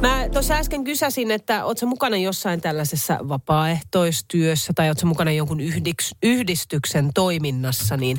Mä 0.00 0.28
tuossa 0.32 0.54
äsken 0.54 0.84
kysäsin, 0.84 1.30
että 1.30 1.64
ootko 1.64 1.86
mukana 1.86 2.16
jossain 2.16 2.60
tällaisessa 2.60 3.18
vapaaehtoistyössä 3.28 4.72
tai 4.76 4.88
ootko 4.88 5.06
mukana 5.06 5.32
jonkun 5.32 5.60
yhdiks, 5.60 6.14
yhdistyksen 6.22 7.10
toiminnassa, 7.14 7.96
niin 7.96 8.18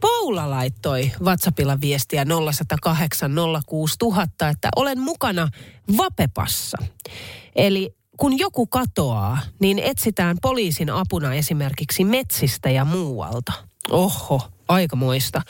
Paula 0.00 0.50
laittoi 0.50 1.12
WhatsAppilla 1.22 1.80
viestiä 1.80 2.24
0108 2.24 3.32
06000, 3.66 4.48
että 4.48 4.68
olen 4.76 5.00
mukana 5.00 5.48
Vapepassa. 5.96 6.78
Eli 7.56 7.94
kun 8.16 8.38
joku 8.38 8.66
katoaa, 8.66 9.38
niin 9.60 9.78
etsitään 9.78 10.36
poliisin 10.42 10.90
apuna 10.90 11.34
esimerkiksi 11.34 12.04
metsistä 12.04 12.70
ja 12.70 12.84
muualta. 12.84 13.52
Oho, 13.90 14.40
aikamoista. 14.68 15.42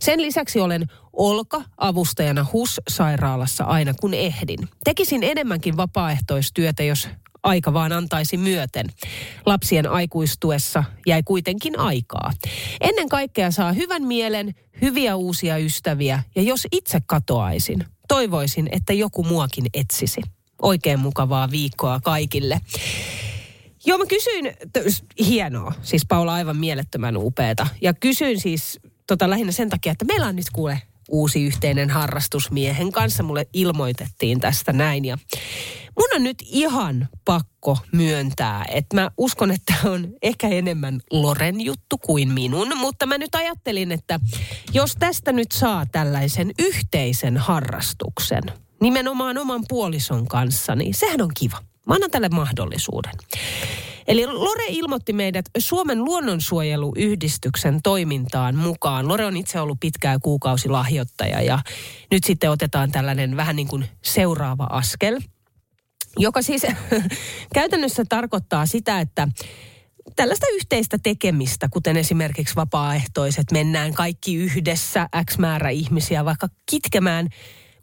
Sen 0.00 0.22
lisäksi 0.22 0.60
olen 0.60 0.86
olka-avustajana 1.18 2.46
HUS-sairaalassa 2.52 3.64
aina 3.64 3.94
kun 3.94 4.14
ehdin. 4.14 4.58
Tekisin 4.84 5.22
enemmänkin 5.22 5.76
vapaaehtoistyötä, 5.76 6.82
jos 6.82 7.08
aika 7.42 7.72
vaan 7.72 7.92
antaisi 7.92 8.36
myöten. 8.36 8.86
Lapsien 9.46 9.90
aikuistuessa 9.90 10.84
jäi 11.06 11.22
kuitenkin 11.22 11.78
aikaa. 11.78 12.32
Ennen 12.80 13.08
kaikkea 13.08 13.50
saa 13.50 13.72
hyvän 13.72 14.02
mielen, 14.02 14.54
hyviä 14.82 15.16
uusia 15.16 15.56
ystäviä 15.56 16.22
ja 16.36 16.42
jos 16.42 16.66
itse 16.72 16.98
katoaisin, 17.06 17.84
toivoisin, 18.08 18.68
että 18.72 18.92
joku 18.92 19.24
muakin 19.24 19.66
etsisi. 19.74 20.20
Oikein 20.62 20.98
mukavaa 20.98 21.50
viikkoa 21.50 22.00
kaikille. 22.00 22.60
Joo, 23.86 23.98
mä 23.98 24.06
kysyin, 24.06 24.52
hienoa, 25.26 25.72
siis 25.82 26.06
Paula 26.08 26.34
aivan 26.34 26.56
mielettömän 26.56 27.16
upeeta. 27.16 27.66
Ja 27.80 27.94
kysyin 27.94 28.40
siis 28.40 28.80
tota 29.06 29.30
lähinnä 29.30 29.52
sen 29.52 29.68
takia, 29.68 29.92
että 29.92 30.04
meillä 30.04 30.26
on 30.26 30.36
nyt 30.36 30.50
kuule 30.52 30.82
uusi 31.08 31.44
yhteinen 31.44 31.90
harrastus 31.90 32.50
miehen 32.50 32.92
kanssa. 32.92 33.22
Mulle 33.22 33.46
ilmoitettiin 33.52 34.40
tästä 34.40 34.72
näin 34.72 35.04
ja 35.04 35.18
mun 35.98 36.08
on 36.14 36.22
nyt 36.22 36.36
ihan 36.46 37.08
pakko 37.24 37.78
myöntää, 37.92 38.64
että 38.68 38.96
mä 38.96 39.10
uskon, 39.18 39.50
että 39.50 39.74
on 39.84 40.08
ehkä 40.22 40.48
enemmän 40.48 41.00
Loren 41.10 41.60
juttu 41.60 41.98
kuin 41.98 42.32
minun, 42.32 42.78
mutta 42.78 43.06
mä 43.06 43.18
nyt 43.18 43.34
ajattelin, 43.34 43.92
että 43.92 44.20
jos 44.72 44.96
tästä 44.98 45.32
nyt 45.32 45.52
saa 45.52 45.86
tällaisen 45.86 46.50
yhteisen 46.58 47.36
harrastuksen, 47.36 48.42
nimenomaan 48.80 49.38
oman 49.38 49.64
puolison 49.68 50.28
kanssa, 50.28 50.74
niin 50.74 50.94
sehän 50.94 51.22
on 51.22 51.30
kiva. 51.38 51.58
Mä 51.86 51.94
annan 51.94 52.10
tälle 52.10 52.28
mahdollisuuden. 52.28 53.12
Eli 54.08 54.26
Lore 54.26 54.64
ilmoitti 54.68 55.12
meidät 55.12 55.44
Suomen 55.58 56.04
luonnonsuojeluyhdistyksen 56.04 57.82
toimintaan 57.82 58.56
mukaan. 58.56 59.08
Lore 59.08 59.26
on 59.26 59.36
itse 59.36 59.60
ollut 59.60 59.80
pitkää 59.80 60.18
kuukausilahjoittaja 60.18 61.42
ja 61.42 61.58
nyt 62.10 62.24
sitten 62.24 62.50
otetaan 62.50 62.92
tällainen 62.92 63.36
vähän 63.36 63.56
niin 63.56 63.68
kuin 63.68 63.84
seuraava 64.04 64.64
askel, 64.70 65.20
joka 66.18 66.42
siis 66.42 66.66
käytännössä 67.54 68.04
tarkoittaa 68.08 68.66
sitä, 68.66 69.00
että 69.00 69.28
tällaista 70.16 70.46
yhteistä 70.54 70.98
tekemistä, 71.02 71.68
kuten 71.70 71.96
esimerkiksi 71.96 72.56
vapaaehtoiset, 72.56 73.52
mennään 73.52 73.94
kaikki 73.94 74.34
yhdessä, 74.34 75.08
X 75.30 75.38
määrä 75.38 75.70
ihmisiä 75.70 76.24
vaikka 76.24 76.48
kitkemään 76.70 77.28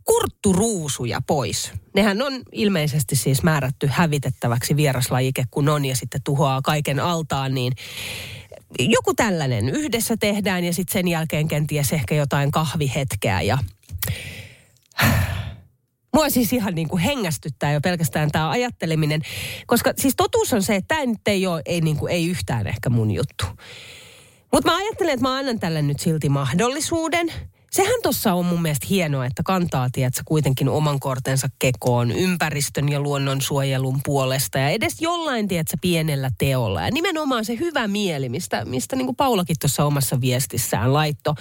kurtturuusuja 0.05 1.21
pois. 1.27 1.71
Nehän 1.95 2.21
on 2.21 2.33
ilmeisesti 2.51 3.15
siis 3.15 3.43
määrätty 3.43 3.87
hävitettäväksi 3.91 4.75
vieraslajike, 4.75 5.45
kun 5.51 5.69
on 5.69 5.85
ja 5.85 5.95
sitten 5.95 6.21
tuhoaa 6.23 6.61
kaiken 6.61 6.99
altaan, 6.99 7.53
niin 7.53 7.73
joku 8.79 9.13
tällainen 9.13 9.69
yhdessä 9.69 10.17
tehdään 10.19 10.63
ja 10.63 10.73
sitten 10.73 10.93
sen 10.93 11.07
jälkeen 11.07 11.47
kenties 11.47 11.93
ehkä 11.93 12.15
jotain 12.15 12.51
kahvihetkeä 12.51 13.41
ja 13.41 13.57
Mua 16.13 16.29
siis 16.29 16.53
ihan 16.53 16.75
niin 16.75 16.87
kuin 16.87 17.01
hengästyttää 17.01 17.73
jo 17.73 17.81
pelkästään 17.81 18.31
tämä 18.31 18.49
ajatteleminen, 18.49 19.21
koska 19.67 19.93
siis 19.97 20.13
totuus 20.17 20.53
on 20.53 20.63
se, 20.63 20.75
että 20.75 20.95
tämä 20.95 21.05
nyt 21.05 21.27
ei 21.27 21.47
ole 21.47 21.61
ei, 21.65 21.81
niin 21.81 21.97
kuin, 21.97 22.11
ei 22.11 22.27
yhtään 22.27 22.67
ehkä 22.67 22.89
mun 22.89 23.11
juttu. 23.11 23.45
Mutta 24.51 24.71
mä 24.71 24.77
ajattelen, 24.77 25.13
että 25.13 25.21
mä 25.21 25.37
annan 25.37 25.59
tälle 25.59 25.81
nyt 25.81 25.99
silti 25.99 26.29
mahdollisuuden– 26.29 27.33
Sehän 27.75 28.01
tuossa 28.03 28.33
on 28.33 28.45
mun 28.45 28.61
mielestä 28.61 28.87
hienoa, 28.89 29.25
että 29.25 29.43
kantaa, 29.45 29.89
tiedätkö, 29.91 30.21
kuitenkin 30.25 30.69
oman 30.69 30.99
kortensa 30.99 31.47
kekoon 31.59 32.11
ympäristön 32.11 32.89
ja 32.89 32.99
luonnonsuojelun 32.99 33.99
puolesta 34.05 34.57
ja 34.57 34.69
edes 34.69 35.01
jollain, 35.01 35.47
tiedätkö, 35.47 35.77
pienellä 35.81 36.29
teolla. 36.37 36.81
Ja 36.81 36.91
nimenomaan 36.91 37.45
se 37.45 37.57
hyvä 37.59 37.87
mieli, 37.87 38.29
mistä, 38.29 38.65
mistä 38.65 38.95
niin 38.95 39.05
kuin 39.05 39.15
Paulakin 39.15 39.55
tuossa 39.61 39.85
omassa 39.85 40.21
viestissään 40.21 40.93
laitto. 40.93 41.35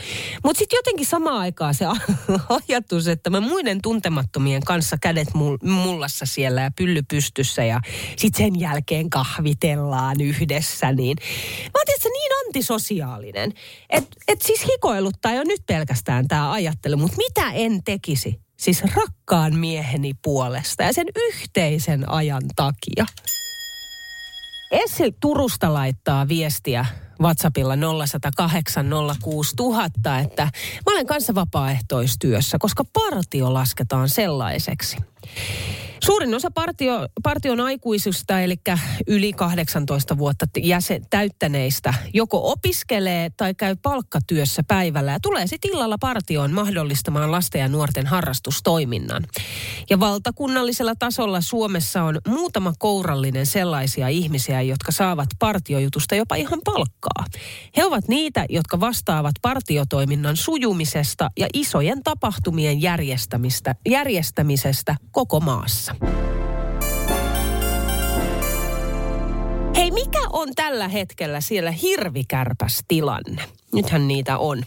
Mutta 0.44 0.58
sitten 0.58 0.76
jotenkin 0.76 1.06
samaan 1.06 1.38
aikaan 1.38 1.74
se 1.74 1.86
ajatus, 2.68 3.08
että 3.08 3.30
mä 3.30 3.40
muiden 3.40 3.82
tuntemattomien 3.82 4.62
kanssa 4.64 4.96
kädet 5.00 5.28
mullassa 5.62 6.26
siellä 6.26 6.60
ja 6.60 6.70
pylly 6.76 7.02
pystyssä 7.02 7.64
ja 7.64 7.80
sitten 8.16 8.44
sen 8.44 8.60
jälkeen 8.60 9.10
kahvitellaan 9.10 10.20
yhdessä, 10.20 10.92
niin 10.92 11.16
mä 11.64 11.78
oon 11.78 11.86
tietysti 11.86 12.08
niin 12.08 12.32
antisosiaalinen, 12.46 13.52
että 13.90 14.16
et 14.28 14.42
siis 14.42 14.66
hikoiluttaa 14.72 15.32
jo 15.32 15.42
nyt 15.44 15.60
pelkästään 15.66 16.23
mieleen 16.24 16.28
tämä 16.28 16.52
ajattelu, 16.52 16.96
mutta 16.96 17.16
mitä 17.16 17.50
en 17.52 17.82
tekisi? 17.84 18.40
Siis 18.56 18.82
rakkaan 18.82 19.56
mieheni 19.56 20.12
puolesta 20.22 20.82
ja 20.82 20.92
sen 20.92 21.06
yhteisen 21.16 22.10
ajan 22.10 22.42
takia. 22.56 23.06
Essil 24.70 25.12
Turusta 25.20 25.72
laittaa 25.72 26.28
viestiä 26.28 26.86
WhatsAppilla 27.20 27.74
0108 28.06 28.86
06000, 29.22 30.18
että 30.18 30.42
mä 30.86 30.92
olen 30.92 31.06
kanssa 31.06 31.34
vapaaehtoistyössä, 31.34 32.58
koska 32.60 32.84
partio 32.84 33.54
lasketaan 33.54 34.08
sellaiseksi. 34.08 34.96
Suurin 36.04 36.34
osa 36.34 36.50
partio, 36.50 37.08
partion 37.22 37.60
aikuisista, 37.60 38.40
eli 38.40 38.56
yli 39.06 39.32
18 39.32 40.18
vuotta 40.18 40.46
jäsen, 40.62 41.06
täyttäneistä, 41.10 41.94
joko 42.14 42.52
opiskelee 42.52 43.30
tai 43.36 43.54
käy 43.54 43.76
palkkatyössä 43.82 44.62
päivällä 44.68 45.12
ja 45.12 45.20
tulee 45.20 45.46
sitten 45.46 45.70
illalla 45.70 45.96
partioon 46.00 46.52
mahdollistamaan 46.52 47.32
lasten 47.32 47.60
ja 47.60 47.68
nuorten 47.68 48.06
harrastustoiminnan. 48.06 49.26
Ja 49.90 50.00
valtakunnallisella 50.00 50.94
tasolla 50.98 51.40
Suomessa 51.40 52.02
on 52.02 52.18
muutama 52.28 52.72
kourallinen 52.78 53.46
sellaisia 53.46 54.08
ihmisiä, 54.08 54.62
jotka 54.62 54.92
saavat 54.92 55.28
partiojutusta 55.38 56.14
jopa 56.14 56.34
ihan 56.34 56.60
palkkaa. 56.64 57.24
He 57.76 57.84
ovat 57.84 58.08
niitä, 58.08 58.46
jotka 58.48 58.80
vastaavat 58.80 59.34
partiotoiminnan 59.42 60.36
sujumisesta 60.36 61.30
ja 61.38 61.46
isojen 61.54 62.02
tapahtumien 62.02 62.82
järjestämistä, 62.82 63.74
järjestämisestä 63.88 64.96
koko 65.12 65.40
maassa. 65.40 65.93
Hei, 69.76 69.90
mikä 69.90 70.20
on 70.32 70.48
tällä 70.56 70.88
hetkellä 70.88 71.40
siellä 71.40 71.70
hirvikärpästilanne? 71.70 73.42
Nythän 73.72 74.08
niitä 74.08 74.38
on 74.38 74.62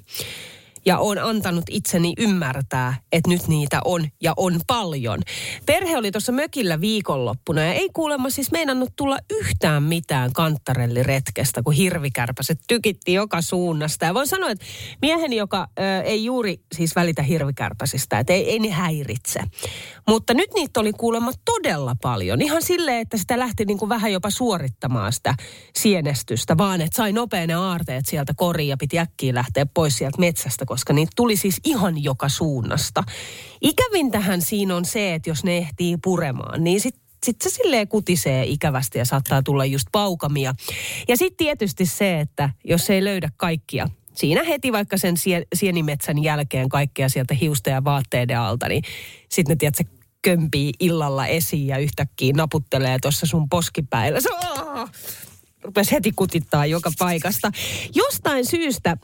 ja 0.87 0.99
on 0.99 1.17
antanut 1.17 1.63
itseni 1.69 2.13
ymmärtää, 2.17 2.95
että 3.11 3.29
nyt 3.29 3.47
niitä 3.47 3.79
on 3.85 4.07
ja 4.21 4.33
on 4.37 4.59
paljon. 4.67 5.19
Perhe 5.65 5.97
oli 5.97 6.11
tuossa 6.11 6.31
mökillä 6.31 6.81
viikonloppuna 6.81 7.61
ja 7.61 7.73
ei 7.73 7.89
kuulemma 7.93 8.29
siis 8.29 8.51
meinannut 8.51 8.89
tulla 8.95 9.17
yhtään 9.29 9.83
mitään 9.83 10.33
kanttarelliretkestä, 10.33 11.63
kun 11.63 11.73
hirvikärpäset 11.73 12.59
tykitti 12.67 13.13
joka 13.13 13.41
suunnasta. 13.41 14.05
Ja 14.05 14.13
voin 14.13 14.27
sanoa, 14.27 14.49
että 14.49 14.65
mieheni, 15.01 15.35
joka 15.35 15.67
ö, 15.79 16.01
ei 16.01 16.25
juuri 16.25 16.61
siis 16.75 16.95
välitä 16.95 17.23
hirvikärpäsistä, 17.23 18.19
että 18.19 18.33
ei, 18.33 18.49
ei 18.49 18.59
ne 18.59 18.69
häiritse. 18.69 19.39
Mutta 20.07 20.33
nyt 20.33 20.49
niitä 20.53 20.79
oli 20.79 20.93
kuulemma 20.93 21.31
todella 21.45 21.95
paljon. 22.01 22.41
Ihan 22.41 22.61
silleen, 22.61 23.01
että 23.01 23.17
sitä 23.17 23.39
lähti 23.39 23.65
niin 23.65 23.77
kuin 23.77 23.89
vähän 23.89 24.11
jopa 24.11 24.29
suorittamaan 24.29 25.13
sitä 25.13 25.35
sienestystä, 25.75 26.57
vaan 26.57 26.81
että 26.81 26.97
sai 26.97 27.13
nopean 27.13 27.51
aarteet 27.51 28.05
sieltä 28.05 28.33
koriin 28.37 28.69
ja 28.69 28.77
piti 28.77 28.99
äkkiä 28.99 29.33
lähteä 29.33 29.65
pois 29.65 29.97
sieltä 29.97 30.19
metsästä, 30.19 30.65
niitä 30.93 31.11
tuli 31.15 31.35
siis 31.35 31.59
ihan 31.63 32.03
joka 32.03 32.29
suunnasta. 32.29 33.03
Ikävintähän 33.61 34.41
siinä 34.41 34.75
on 34.75 34.85
se, 34.85 35.13
että 35.13 35.29
jos 35.29 35.43
ne 35.43 35.57
ehtii 35.57 35.97
puremaan, 36.03 36.63
niin 36.63 36.81
sitten 36.81 37.07
sitten 37.23 37.51
se 37.51 37.55
silleen 37.55 37.87
kutisee 37.87 38.43
ikävästi 38.45 38.97
ja 38.97 39.05
saattaa 39.05 39.43
tulla 39.43 39.65
just 39.65 39.87
paukamia. 39.91 40.55
Ja 41.07 41.17
sitten 41.17 41.37
tietysti 41.37 41.85
se, 41.85 42.19
että 42.19 42.49
jos 42.63 42.89
ei 42.89 43.03
löydä 43.03 43.29
kaikkia, 43.37 43.89
siinä 44.15 44.43
heti 44.43 44.71
vaikka 44.71 44.97
sen 44.97 45.15
sienimetsän 45.55 46.23
jälkeen 46.23 46.69
kaikkea 46.69 47.09
sieltä 47.09 47.33
hiusta 47.33 47.69
ja 47.69 47.83
vaatteiden 47.83 48.39
alta, 48.39 48.67
niin 48.67 48.83
sitten 49.29 49.53
ne 49.53 49.55
tiedät, 49.55 49.75
se 49.75 49.83
kömpii 50.21 50.71
illalla 50.79 51.27
esiin 51.27 51.67
ja 51.67 51.77
yhtäkkiä 51.77 52.33
naputtelee 52.33 52.97
tuossa 53.01 53.25
sun 53.25 53.49
poskipäillä. 53.49 54.21
Se, 54.21 54.29
rupesi 55.61 55.91
heti 55.91 56.11
kutittaa 56.15 56.65
joka 56.65 56.91
paikasta. 56.99 57.51
Jostain 57.95 58.45
syystä, 58.45 58.97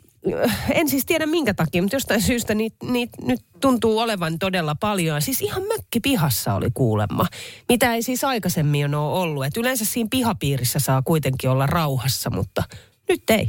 en 0.73 0.89
siis 0.89 1.05
tiedä 1.05 1.25
minkä 1.25 1.53
takia, 1.53 1.81
mutta 1.81 1.95
jostain 1.95 2.21
syystä 2.21 2.55
niitä 2.55 2.77
niit 2.85 3.09
nyt 3.21 3.41
tuntuu 3.61 3.99
olevan 3.99 4.39
todella 4.39 4.75
paljon. 4.75 5.21
Siis 5.21 5.41
ihan 5.41 5.63
mökki 5.63 5.99
pihassa 5.99 6.53
oli 6.53 6.69
kuulemma, 6.73 7.27
mitä 7.69 7.93
ei 7.93 8.03
siis 8.03 8.23
aikaisemmin 8.23 8.95
ole 8.95 9.19
ollut. 9.19 9.45
Et 9.45 9.57
yleensä 9.57 9.85
siinä 9.85 10.07
pihapiirissä 10.11 10.79
saa 10.79 11.01
kuitenkin 11.01 11.49
olla 11.49 11.67
rauhassa, 11.67 12.29
mutta 12.29 12.63
nyt 13.09 13.29
ei. 13.29 13.47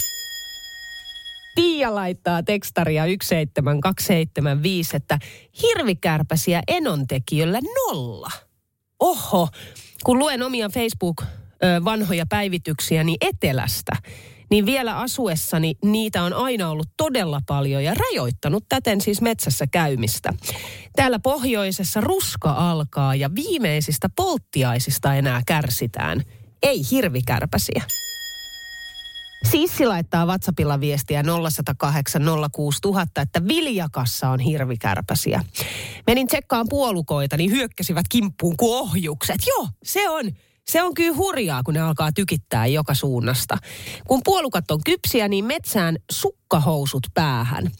Pia 1.54 1.94
laittaa 1.94 2.42
tekstaria 2.42 3.04
17275, 3.04 4.96
että 4.96 5.18
hirvikärpäsiä 5.62 6.62
enontekijöllä 6.68 7.60
nolla. 7.60 8.30
Oho, 9.00 9.48
kun 10.04 10.18
luen 10.18 10.42
omia 10.42 10.68
Facebook-vanhoja 10.68 12.26
päivityksiä 12.28 13.04
niin 13.04 13.16
etelästä, 13.20 13.92
niin 14.54 14.66
vielä 14.66 14.98
asuessani 14.98 15.74
niitä 15.84 16.22
on 16.22 16.32
aina 16.32 16.70
ollut 16.70 16.88
todella 16.96 17.40
paljon 17.46 17.84
ja 17.84 17.94
rajoittanut 17.94 18.64
täten 18.68 19.00
siis 19.00 19.20
metsässä 19.20 19.66
käymistä. 19.66 20.34
Täällä 20.96 21.18
pohjoisessa 21.18 22.00
ruska 22.00 22.50
alkaa 22.50 23.14
ja 23.14 23.34
viimeisistä 23.34 24.08
polttiaisista 24.16 25.14
enää 25.14 25.42
kärsitään. 25.46 26.22
Ei 26.62 26.82
hirvikärpäsiä. 26.90 27.82
Sissi 29.50 29.86
laittaa 29.86 30.26
WhatsAppilla 30.26 30.80
viestiä 30.80 31.22
0108 31.22 32.22
06000, 32.52 33.20
että 33.20 33.48
Viljakassa 33.48 34.28
on 34.28 34.40
hirvikärpäsiä. 34.40 35.44
Menin 36.06 36.26
tsekkaan 36.26 36.66
puolukoita, 36.68 37.36
niin 37.36 37.50
hyökkäsivät 37.50 38.06
kimppuun 38.08 38.56
kuin 38.56 38.74
ohjukset. 38.74 39.40
Joo, 39.46 39.68
se 39.84 40.08
on. 40.08 40.30
Se 40.68 40.82
on 40.82 40.94
kyllä 40.94 41.16
hurjaa, 41.16 41.62
kun 41.62 41.74
ne 41.74 41.80
alkaa 41.80 42.12
tykittää 42.12 42.66
joka 42.66 42.94
suunnasta. 42.94 43.58
Kun 44.06 44.20
puolukat 44.24 44.70
on 44.70 44.80
kypsiä, 44.84 45.28
niin 45.28 45.44
metsään 45.44 45.96
sukkahousut 46.10 47.06
päähän. 47.14 47.70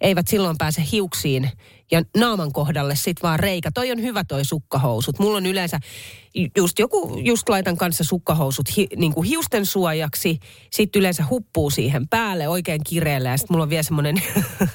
Eivät 0.00 0.28
silloin 0.28 0.58
pääse 0.58 0.82
hiuksiin 0.92 1.50
ja 1.92 2.02
naaman 2.16 2.52
kohdalle 2.52 2.96
sit 2.96 3.22
vaan 3.22 3.40
reikä. 3.40 3.70
Toi 3.74 3.90
on 3.90 4.02
hyvä 4.02 4.24
toi 4.24 4.44
sukkahousut. 4.44 5.18
Mulla 5.18 5.36
on 5.36 5.46
yleensä 5.46 5.80
just 6.56 6.78
joku, 6.78 7.20
just 7.24 7.48
laitan 7.48 7.76
kanssa 7.76 8.04
sukkahousut 8.04 8.76
hi, 8.76 8.86
niin 8.96 9.14
kuin 9.14 9.28
hiusten 9.28 9.66
suojaksi. 9.66 10.38
Sitten 10.70 11.00
yleensä 11.00 11.24
huppuu 11.30 11.70
siihen 11.70 12.08
päälle 12.08 12.48
oikein 12.48 12.80
kireelle 12.86 13.28
ja 13.28 13.36
sitten 13.36 13.54
mulla 13.54 13.62
on 13.62 13.70
vielä 13.70 13.82
semmoinen 13.82 14.22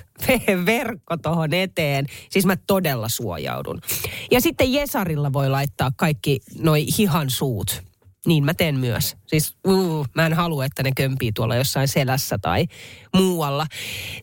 verkko 0.66 1.18
tuohon 1.18 1.54
eteen. 1.54 2.06
Siis 2.30 2.46
mä 2.46 2.56
todella 2.68 3.10
suojaudun. 3.10 3.82
Ja 4.32 4.42
sitten 4.42 4.74
Jesarilla 4.74 5.34
voi 5.34 5.50
laittaa 5.50 5.92
kaikki 5.98 6.40
noi 6.60 6.86
hihan 6.98 7.30
suut 7.30 7.87
niin 8.28 8.46
mä 8.46 8.54
teen 8.54 8.80
myös. 8.80 9.16
Siis 9.28 9.58
uh, 9.68 10.08
mä 10.16 10.26
en 10.26 10.34
halua, 10.34 10.66
että 10.66 10.84
ne 10.84 10.92
kömpii 10.96 11.32
tuolla 11.32 11.56
jossain 11.56 11.88
selässä 11.88 12.38
tai 12.42 12.66
muualla. 13.16 13.68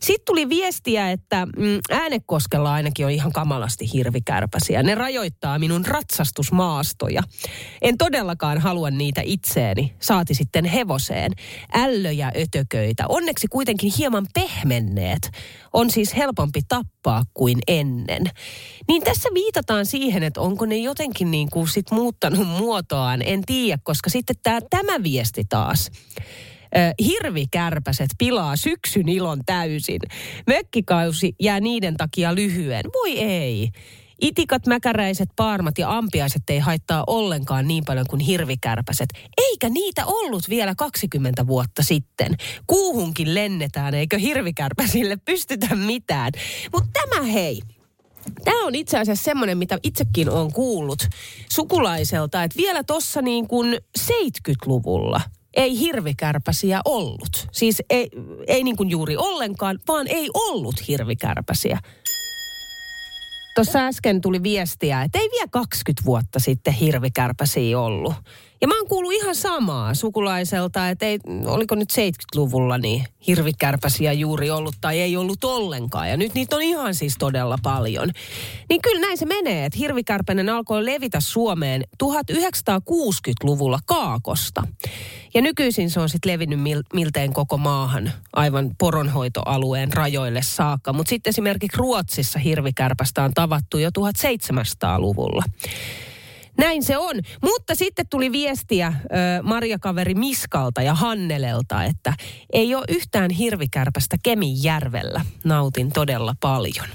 Sitten 0.01 0.25
tuli 0.25 0.49
viestiä, 0.49 1.11
että 1.11 1.45
mm, 1.45 1.79
äänekoskella 1.89 2.73
ainakin 2.73 3.05
on 3.05 3.11
ihan 3.11 3.31
kamalasti 3.31 3.93
hirvikärpäsiä. 3.93 4.83
Ne 4.83 4.95
rajoittaa 4.95 5.59
minun 5.59 5.85
ratsastusmaastoja. 5.85 7.23
En 7.81 7.97
todellakaan 7.97 8.57
halua 8.61 8.91
niitä 8.91 9.21
itseeni, 9.23 9.93
saati 9.99 10.33
sitten 10.33 10.65
hevoseen. 10.65 11.31
Ällöjä 11.73 12.31
ötököitä, 12.37 13.05
onneksi 13.09 13.47
kuitenkin 13.47 13.91
hieman 13.97 14.27
pehmenneet. 14.33 15.31
On 15.73 15.89
siis 15.89 16.15
helpompi 16.15 16.61
tappaa 16.67 17.23
kuin 17.33 17.59
ennen. 17.67 18.23
Niin 18.87 19.01
tässä 19.03 19.29
viitataan 19.33 19.85
siihen, 19.85 20.23
että 20.23 20.41
onko 20.41 20.65
ne 20.65 20.77
jotenkin 20.77 21.31
niin 21.31 21.49
kuin 21.49 21.67
sit 21.67 21.91
muuttanut 21.91 22.47
muotoaan, 22.47 23.21
en 23.25 23.41
tiedä, 23.45 23.81
sitten 24.09 24.35
tää, 24.43 24.59
tämä 24.69 25.03
viesti 25.03 25.43
taas 25.49 25.91
hirvikärpäset 27.05 28.09
pilaa 28.17 28.55
syksyn 28.55 29.09
ilon 29.09 29.39
täysin. 29.45 29.99
Mökkikausi 30.47 31.35
jää 31.39 31.59
niiden 31.59 31.97
takia 31.97 32.35
lyhyen. 32.35 32.83
Voi 32.93 33.19
ei. 33.19 33.69
Itikat, 34.21 34.67
mäkäräiset, 34.67 35.29
paarmat 35.35 35.77
ja 35.77 35.97
ampiaiset 35.97 36.41
ei 36.49 36.59
haittaa 36.59 37.03
ollenkaan 37.07 37.67
niin 37.67 37.83
paljon 37.85 38.05
kuin 38.09 38.19
hirvikärpäset. 38.19 39.09
Eikä 39.37 39.69
niitä 39.69 40.05
ollut 40.05 40.49
vielä 40.49 40.75
20 40.75 41.47
vuotta 41.47 41.83
sitten. 41.83 42.35
Kuuhunkin 42.67 43.33
lennetään, 43.33 43.93
eikö 43.93 44.17
hirvikärpäsille 44.17 45.17
pystytä 45.25 45.75
mitään. 45.75 46.31
Mutta 46.73 46.89
tämä 46.93 47.23
hei, 47.23 47.61
Tämä 48.43 48.65
on 48.65 48.75
itse 48.75 48.97
asiassa 48.99 49.23
semmoinen, 49.23 49.57
mitä 49.57 49.79
itsekin 49.83 50.29
olen 50.29 50.53
kuullut 50.53 51.07
sukulaiselta, 51.51 52.43
että 52.43 52.57
vielä 52.57 52.83
tuossa 52.83 53.21
niin 53.21 53.47
kuin 53.47 53.77
70-luvulla 53.99 55.21
ei 55.53 55.79
hirvikärpäsiä 55.79 56.81
ollut. 56.85 57.47
Siis 57.51 57.83
ei, 57.89 58.09
ei 58.47 58.63
niin 58.63 58.75
kuin 58.75 58.89
juuri 58.89 59.17
ollenkaan, 59.17 59.79
vaan 59.87 60.07
ei 60.07 60.29
ollut 60.33 60.87
hirvikärpäsiä. 60.87 61.79
Tuossa 63.55 63.79
äsken 63.79 64.21
tuli 64.21 64.43
viestiä, 64.43 65.01
että 65.01 65.19
ei 65.19 65.29
vielä 65.31 65.47
20 65.51 66.05
vuotta 66.05 66.39
sitten 66.39 66.73
hirvikärpäsiä 66.73 67.79
ollut. 67.79 68.13
Ja 68.65 68.69
mä 68.69 68.77
oon 68.77 68.87
kuullut 68.87 69.13
ihan 69.13 69.35
samaa 69.35 69.93
sukulaiselta, 69.93 70.89
että 70.89 71.05
ei, 71.05 71.19
oliko 71.45 71.75
nyt 71.75 71.91
70-luvulla 71.91 72.77
niin 72.77 73.05
hirvikärpäsiä 73.27 74.13
juuri 74.13 74.49
ollut 74.49 74.75
tai 74.81 74.99
ei 74.99 75.17
ollut 75.17 75.43
ollenkaan. 75.43 76.09
Ja 76.09 76.17
nyt 76.17 76.33
niitä 76.33 76.55
on 76.55 76.61
ihan 76.61 76.95
siis 76.95 77.15
todella 77.19 77.57
paljon. 77.63 78.11
Niin 78.69 78.81
kyllä 78.81 79.01
näin 79.01 79.17
se 79.17 79.25
menee, 79.25 79.65
että 79.65 79.77
hirvikärpänen 79.79 80.49
alkoi 80.49 80.85
levitä 80.85 81.19
Suomeen 81.19 81.83
1960-luvulla 82.03 83.79
Kaakosta. 83.85 84.63
Ja 85.33 85.41
nykyisin 85.41 85.89
se 85.89 85.99
on 85.99 86.09
sitten 86.09 86.31
levinnyt 86.31 86.61
mil, 86.61 86.83
miltein 86.93 87.33
koko 87.33 87.57
maahan 87.57 88.11
aivan 88.33 88.71
poronhoitoalueen 88.79 89.93
rajoille 89.93 90.41
saakka. 90.41 90.93
Mutta 90.93 91.09
sitten 91.09 91.29
esimerkiksi 91.29 91.77
Ruotsissa 91.77 92.39
hirvikärpästä 92.39 93.23
on 93.23 93.33
tavattu 93.33 93.77
jo 93.77 93.89
1700-luvulla. 93.89 95.43
Näin 96.57 96.83
se 96.83 96.97
on. 96.97 97.15
Mutta 97.43 97.75
sitten 97.75 98.05
tuli 98.09 98.31
viestiä 98.31 98.93
ö, 99.03 99.07
Marjakaveri 99.43 100.13
Miskalta 100.13 100.81
ja 100.81 100.93
Hannelelta, 100.93 101.83
että 101.83 102.13
ei 102.53 102.75
ole 102.75 102.85
yhtään 102.89 103.31
hirvikärpästä 103.31 104.17
Kemijärvellä. 104.23 105.21
Nautin 105.43 105.91
todella 105.91 106.33
paljon. 106.39 106.87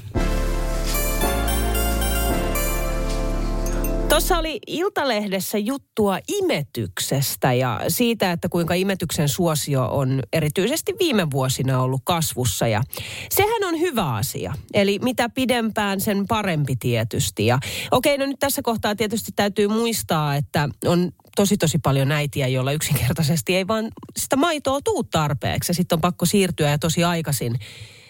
Tuossa 4.10 4.38
oli 4.38 4.58
Iltalehdessä 4.66 5.58
juttua 5.58 6.18
imetyksestä 6.28 7.52
ja 7.52 7.80
siitä, 7.88 8.32
että 8.32 8.48
kuinka 8.48 8.74
imetyksen 8.74 9.28
suosio 9.28 9.88
on 9.90 10.22
erityisesti 10.32 10.94
viime 10.98 11.30
vuosina 11.30 11.82
ollut 11.82 12.00
kasvussa. 12.04 12.66
Ja 12.66 12.82
sehän 13.30 13.59
on 13.70 13.80
hyvä 13.80 14.14
asia. 14.14 14.54
Eli 14.74 14.98
mitä 15.02 15.28
pidempään, 15.28 16.00
sen 16.00 16.26
parempi 16.26 16.76
tietysti. 16.76 17.46
Ja 17.46 17.58
okei, 17.90 18.18
no 18.18 18.26
nyt 18.26 18.38
tässä 18.38 18.62
kohtaa 18.62 18.94
tietysti 18.96 19.32
täytyy 19.36 19.68
muistaa, 19.68 20.36
että 20.36 20.68
on 20.84 21.12
tosi 21.36 21.56
tosi 21.56 21.78
paljon 21.78 22.12
äitiä, 22.12 22.48
joilla 22.48 22.72
yksinkertaisesti 22.72 23.56
ei 23.56 23.68
vaan 23.68 23.88
sitä 24.18 24.36
maitoa 24.36 24.80
tuu 24.84 25.04
tarpeeksi. 25.04 25.74
Sitten 25.74 25.96
on 25.96 26.00
pakko 26.00 26.26
siirtyä 26.26 26.70
ja 26.70 26.78
tosi 26.78 27.04
aikaisin 27.04 27.58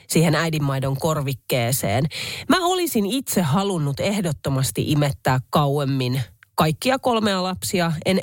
siihen 0.09 0.35
äidinmaidon 0.35 0.97
korvikkeeseen. 0.97 2.05
Mä 2.49 2.57
olisin 2.67 3.07
itse 3.07 3.43
halunnut 3.43 4.01
ehdottomasti 4.01 4.85
imettää 4.91 5.41
kauemmin 5.51 6.21
kaikkia 6.55 6.99
kolmea 6.99 7.43
lapsia 7.43 7.93
en, 8.05 8.17
äh, 8.17 8.23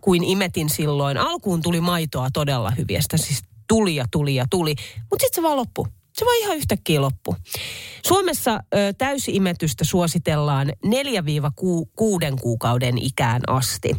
kuin 0.00 0.24
imetin 0.24 0.70
silloin. 0.70 1.16
Alkuun 1.16 1.62
tuli 1.62 1.80
maitoa 1.80 2.28
todella 2.32 2.70
hyviä, 2.70 3.00
siis 3.16 3.42
tuli 3.68 3.96
ja 3.96 4.04
tuli 4.10 4.34
ja 4.34 4.46
tuli, 4.50 4.74
mutta 5.10 5.22
sitten 5.22 5.34
se 5.34 5.42
vaan 5.42 5.56
loppui. 5.56 5.84
Se 6.18 6.24
vaan 6.24 6.36
ihan 6.36 6.56
yhtäkkiä 6.56 7.00
loppu. 7.00 7.36
Suomessa 8.06 8.60
ö, 8.74 8.92
täysimetystä 8.98 9.84
suositellaan 9.84 10.72
4-6 10.86 10.90
kuukauden 12.40 12.98
ikään 12.98 13.42
asti. 13.46 13.96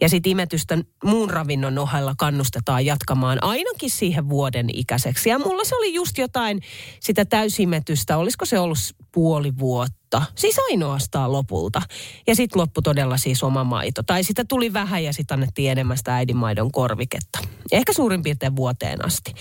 Ja 0.00 0.08
sitten 0.08 0.30
imetystä 0.30 0.78
muun 1.04 1.30
ravinnon 1.30 1.78
ohella 1.78 2.14
kannustetaan 2.18 2.86
jatkamaan 2.86 3.38
ainakin 3.42 3.90
siihen 3.90 4.28
vuoden 4.28 4.66
ikäiseksi. 4.72 5.28
Ja 5.28 5.38
mulla 5.38 5.64
se 5.64 5.76
oli 5.76 5.94
just 5.94 6.18
jotain 6.18 6.60
sitä 7.00 7.24
täysimetystä, 7.24 8.16
olisiko 8.16 8.44
se 8.44 8.58
ollut 8.58 8.78
puoli 9.14 9.58
vuotta. 9.58 10.22
Siis 10.34 10.56
ainoastaan 10.70 11.32
lopulta. 11.32 11.82
Ja 12.26 12.34
sitten 12.34 12.60
loppu 12.60 12.82
todella 12.82 13.16
siis 13.16 13.42
oma 13.42 13.64
maito. 13.64 14.02
Tai 14.02 14.24
sitä 14.24 14.44
tuli 14.44 14.72
vähän 14.72 15.04
ja 15.04 15.12
sitten 15.12 15.34
annettiin 15.34 15.70
enemmän 15.70 15.96
sitä 15.96 16.16
äidinmaidon 16.16 16.72
korviketta. 16.72 17.38
Ehkä 17.72 17.92
suurin 17.92 18.22
piirtein 18.22 18.56
vuoteen 18.56 19.04
asti. 19.04 19.32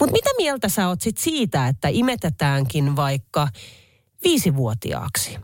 Mutta 0.00 0.12
mitä 0.12 0.30
mieltä 0.36 0.68
sä 0.68 0.88
oot 0.88 1.00
sit 1.00 1.18
siitä, 1.18 1.68
että 1.68 1.88
imetetäänkin 1.88 2.96
vaikka 2.96 3.48
viisivuotiaaksi? 4.24 5.38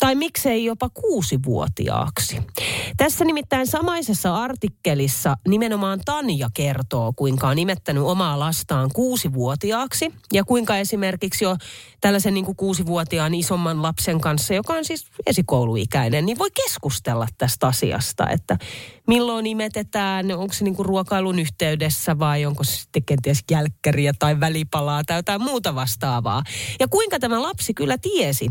Tai 0.00 0.14
miksei 0.14 0.64
jopa 0.64 0.88
kuusivuotiaaksi. 0.88 2.36
Tässä 2.96 3.24
nimittäin 3.24 3.66
samaisessa 3.66 4.36
artikkelissa 4.36 5.36
nimenomaan 5.48 6.00
Tanja 6.04 6.50
kertoo, 6.54 7.12
kuinka 7.16 7.48
on 7.48 7.56
nimettänyt 7.56 8.02
omaa 8.02 8.38
lastaan 8.38 8.90
kuusivuotiaaksi 8.94 10.14
ja 10.32 10.44
kuinka 10.44 10.76
esimerkiksi 10.76 11.44
jo 11.44 11.56
tällaisen 12.00 12.34
niin 12.34 12.44
kuin 12.44 12.56
kuusivuotiaan 12.56 13.34
isomman 13.34 13.82
lapsen 13.82 14.20
kanssa, 14.20 14.54
joka 14.54 14.72
on 14.72 14.84
siis 14.84 15.06
esikouluikäinen, 15.26 16.26
niin 16.26 16.38
voi 16.38 16.50
keskustella 16.50 17.26
tästä 17.38 17.66
asiasta, 17.66 18.28
että 18.28 18.58
milloin 19.06 19.46
imetetään, 19.46 20.32
onko 20.32 20.54
se 20.54 20.64
niin 20.64 20.76
kuin 20.76 20.86
ruokailun 20.86 21.38
yhteydessä 21.38 22.18
vai 22.18 22.46
onko 22.46 22.64
se 22.64 22.76
sitten 22.76 23.02
kenties 23.04 23.44
jälkkäriä 23.50 24.12
tai 24.18 24.40
välipalaa 24.40 25.04
tai 25.04 25.18
jotain 25.18 25.42
muuta 25.42 25.74
vastaavaa. 25.74 26.42
Ja 26.80 26.88
kuinka 26.88 27.18
tämä 27.18 27.42
lapsi 27.42 27.74
kyllä 27.74 27.98
tiesi, 27.98 28.50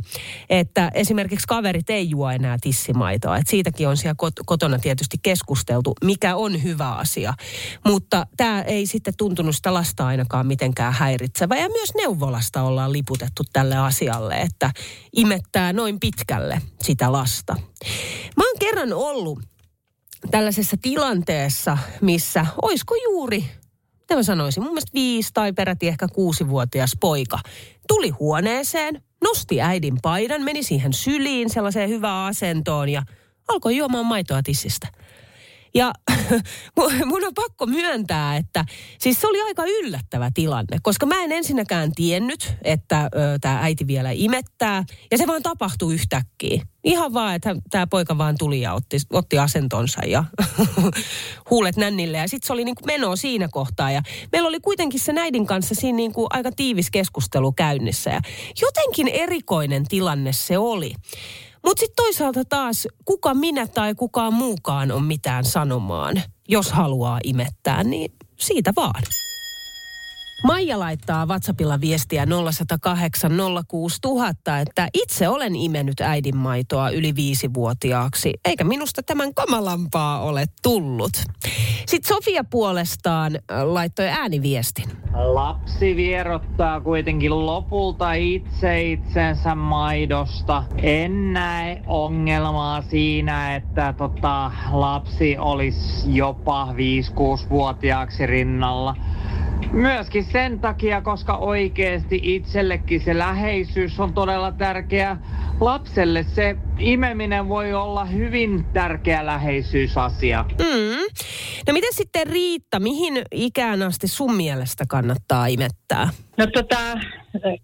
että 0.50 0.92
esimerkiksi 0.94 1.39
kaverit 1.46 1.90
ei 1.90 2.10
juo 2.10 2.30
enää 2.30 2.58
tissimaitoa. 2.62 3.38
Et 3.38 3.48
siitäkin 3.48 3.88
on 3.88 3.98
siellä 3.98 4.16
kotona 4.46 4.80
tietysti 4.80 5.18
keskusteltu, 5.22 5.94
mikä 6.04 6.36
on 6.36 6.64
hyvä 6.64 6.92
asia. 6.92 7.34
Mutta 7.86 8.28
tämä 8.38 8.62
ei 8.62 8.86
sitten 8.86 9.14
tuntunut 9.18 9.56
sitä 9.56 9.74
lasta 9.74 10.08
ainakaan 10.08 10.48
mitenkään 10.48 10.94
häiritsevä. 10.94 11.56
Ja 11.56 11.70
myös 11.70 11.94
neuvolasta 11.96 12.64
ollaan 12.64 12.94
liputettu 12.94 13.44
tälle 13.54 13.78
asialle, 13.78 14.36
että 14.36 14.72
imettää 15.16 15.74
noin 15.74 16.00
pitkälle 16.00 16.62
sitä 16.84 17.12
lasta. 17.12 17.56
Mä 18.38 18.44
oon 18.44 18.60
kerran 18.60 18.94
ollut 18.94 19.40
tällaisessa 20.32 20.78
tilanteessa, 20.82 21.78
missä 22.02 22.46
oisko 22.62 22.96
juuri, 23.04 23.46
mitä 24.00 24.16
mä 24.16 24.24
sanoisin, 24.24 24.64
mun 24.64 24.72
mielestä 24.72 24.94
viisi 24.94 25.30
tai 25.34 25.54
peräti 25.54 25.88
ehkä 25.88 26.08
kuusivuotias 26.08 26.92
poika 27.00 27.40
tuli 27.88 28.10
huoneeseen, 28.10 29.02
nosti 29.24 29.62
äidin 29.62 29.98
paidan, 30.02 30.44
meni 30.44 30.64
siihen 30.64 30.94
syliin 30.94 31.50
sellaiseen 31.50 31.90
hyvään 31.90 32.28
asentoon 32.30 32.90
ja 32.90 33.04
alkoi 33.48 33.78
juomaan 33.78 34.06
maitoa 34.06 34.44
tissistä. 34.44 34.88
Ja 35.74 35.94
mun 37.06 37.26
on 37.26 37.34
pakko 37.34 37.66
myöntää, 37.66 38.38
että 38.38 38.66
siis 39.00 39.22
se 39.22 39.28
oli 39.28 39.42
aika 39.42 39.66
yllättävä 39.66 40.32
tilanne, 40.34 40.78
koska 40.82 41.06
mä 41.06 41.24
en 41.24 41.32
ensinnäkään 41.32 41.92
tiennyt, 41.92 42.54
että 42.62 43.10
tämä 43.42 43.60
äiti 43.62 43.88
vielä 43.88 44.10
imettää. 44.14 44.84
Ja 45.12 45.18
se 45.18 45.28
vaan 45.28 45.44
tapahtui 45.44 45.94
yhtäkkiä. 45.94 46.62
Ihan 46.84 47.14
vaan, 47.14 47.36
että 47.36 47.56
tämä 47.70 47.88
poika 47.88 48.18
vaan 48.18 48.36
tuli 48.38 48.62
ja 48.62 48.74
otti, 48.74 48.98
otti 49.14 49.40
asentonsa 49.40 50.02
ja 50.06 50.24
huulet 51.50 51.78
nännille. 51.78 52.18
Ja 52.18 52.28
sitten 52.28 52.48
se 52.48 52.54
oli 52.54 52.66
niinku 52.66 52.86
meno 52.86 53.16
siinä 53.16 53.48
kohtaa. 53.52 53.92
Ja 53.92 54.02
meillä 54.32 54.48
oli 54.48 54.60
kuitenkin 54.60 55.00
se 55.00 55.14
näidin 55.14 55.46
kanssa 55.46 55.76
siinä 55.76 55.96
niinku 55.96 56.28
aika 56.30 56.52
tiivis 56.52 56.92
keskustelu 56.92 57.52
käynnissä. 57.52 58.10
Ja 58.10 58.22
jotenkin 58.62 59.08
erikoinen 59.08 59.88
tilanne 59.88 60.34
se 60.34 60.58
oli. 60.58 60.94
Mutta 61.66 61.80
sitten 61.80 62.06
toisaalta 62.06 62.46
taas, 62.46 62.88
kuka 63.06 63.34
minä 63.34 63.68
tai 63.68 63.96
kukaan 63.96 64.34
muukaan 64.34 64.92
on 64.92 65.04
mitään 65.04 65.46
sanomaan, 65.46 66.22
jos 66.48 66.72
haluaa 66.72 67.20
imettää, 67.24 67.84
niin 67.84 68.12
siitä 68.38 68.74
vaan. 68.76 69.04
Maija 70.44 70.80
laittaa 70.80 71.26
WhatsAppilla 71.26 71.82
viestiä 71.82 72.26
0108 72.26 73.32
06000, 73.68 74.60
että 74.60 74.88
itse 74.94 75.28
olen 75.28 75.56
imennyt 75.56 76.02
äidinmaitoa 76.02 76.90
yli 76.90 77.16
viisivuotiaaksi, 77.16 78.34
eikä 78.46 78.64
minusta 78.64 79.04
tämän 79.04 79.34
kamalampaa 79.34 80.22
ole 80.22 80.46
tullut. 80.64 81.12
Sitten 81.86 82.16
Sofia 82.16 82.44
puolestaan 82.44 83.36
äh, 83.36 83.64
laittoi 83.64 84.08
ääniviestin. 84.08 84.90
Lapsi 85.14 85.96
vierottaa 85.96 86.82
kuitenkin 86.82 87.46
lopulta 87.46 88.14
itse 88.14 88.92
itsensä 88.92 89.56
maidosta. 89.56 90.64
En 90.78 91.34
näe 91.34 91.82
ongelmaa 91.88 92.82
siinä, 92.82 93.56
että 93.56 93.94
tota, 93.98 94.52
lapsi 94.72 95.38
olisi 95.38 96.16
jopa 96.16 96.68
5-6-vuotiaaksi 96.74 98.26
rinnalla 98.26 98.96
Myöskin 99.72 100.24
sen 100.32 100.60
takia, 100.60 101.02
koska 101.02 101.38
oikeasti 101.38 102.20
itsellekin 102.24 103.02
se 103.02 103.18
läheisyys 103.18 104.00
on 104.00 104.14
todella 104.14 104.52
tärkeä. 104.52 105.18
Lapselle 105.62 106.24
se 106.24 106.56
imeminen 106.80 107.50
voi 107.50 107.74
olla 107.74 108.06
hyvin 108.06 108.66
tärkeä 108.74 109.26
läheisyysasia. 109.26 110.46
Mm. 110.60 111.26
No 111.68 111.74
miten 111.74 111.94
sitten 111.94 112.28
Riitta, 112.28 112.80
mihin 112.80 113.22
ikään 113.32 113.82
asti 113.82 114.08
sun 114.08 114.36
mielestä 114.36 114.84
kannattaa 114.90 115.48
imettää? 115.48 116.10
No 116.38 116.48
tota, 116.48 116.78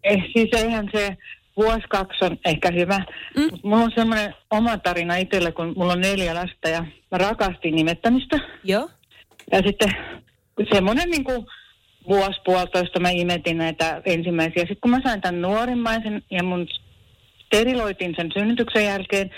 eh, 0.03 0.23
siis 0.33 0.49
eihän 0.53 0.89
se 0.91 1.17
vuosi 1.57 1.87
kaksi 1.89 2.25
on 2.25 2.37
ehkä 2.45 2.71
hyvä. 2.71 2.99
Mm. 3.37 3.49
Mulla 3.63 3.83
on 3.83 3.91
semmoinen 3.95 4.35
oma 4.51 4.77
tarina 4.77 5.15
itsellä, 5.15 5.51
kun 5.51 5.73
mulla 5.77 5.93
on 5.93 6.01
neljä 6.01 6.35
lasta 6.35 6.69
ja 6.69 6.85
mä 7.11 7.17
rakastin 7.17 7.75
nimettämistä. 7.75 8.39
Joo. 8.63 8.89
Ja 9.51 9.61
sitten 9.67 9.89
semmoinen 10.73 11.09
niin 11.09 11.23
kuin 11.23 11.45
vuosi 12.07 12.41
puolitoista 12.45 12.99
mä 12.99 13.09
imetin 13.09 13.57
näitä 13.57 14.01
ensimmäisiä. 14.05 14.61
Sitten 14.61 14.81
kun 14.81 14.91
mä 14.91 15.01
sain 15.03 15.21
tämän 15.21 15.41
nuorimmaisen 15.41 16.21
ja 16.31 16.43
mun 16.43 16.67
steriloitin 17.45 18.13
sen 18.15 18.31
synnytyksen 18.33 18.85
jälkeen, 18.85 19.29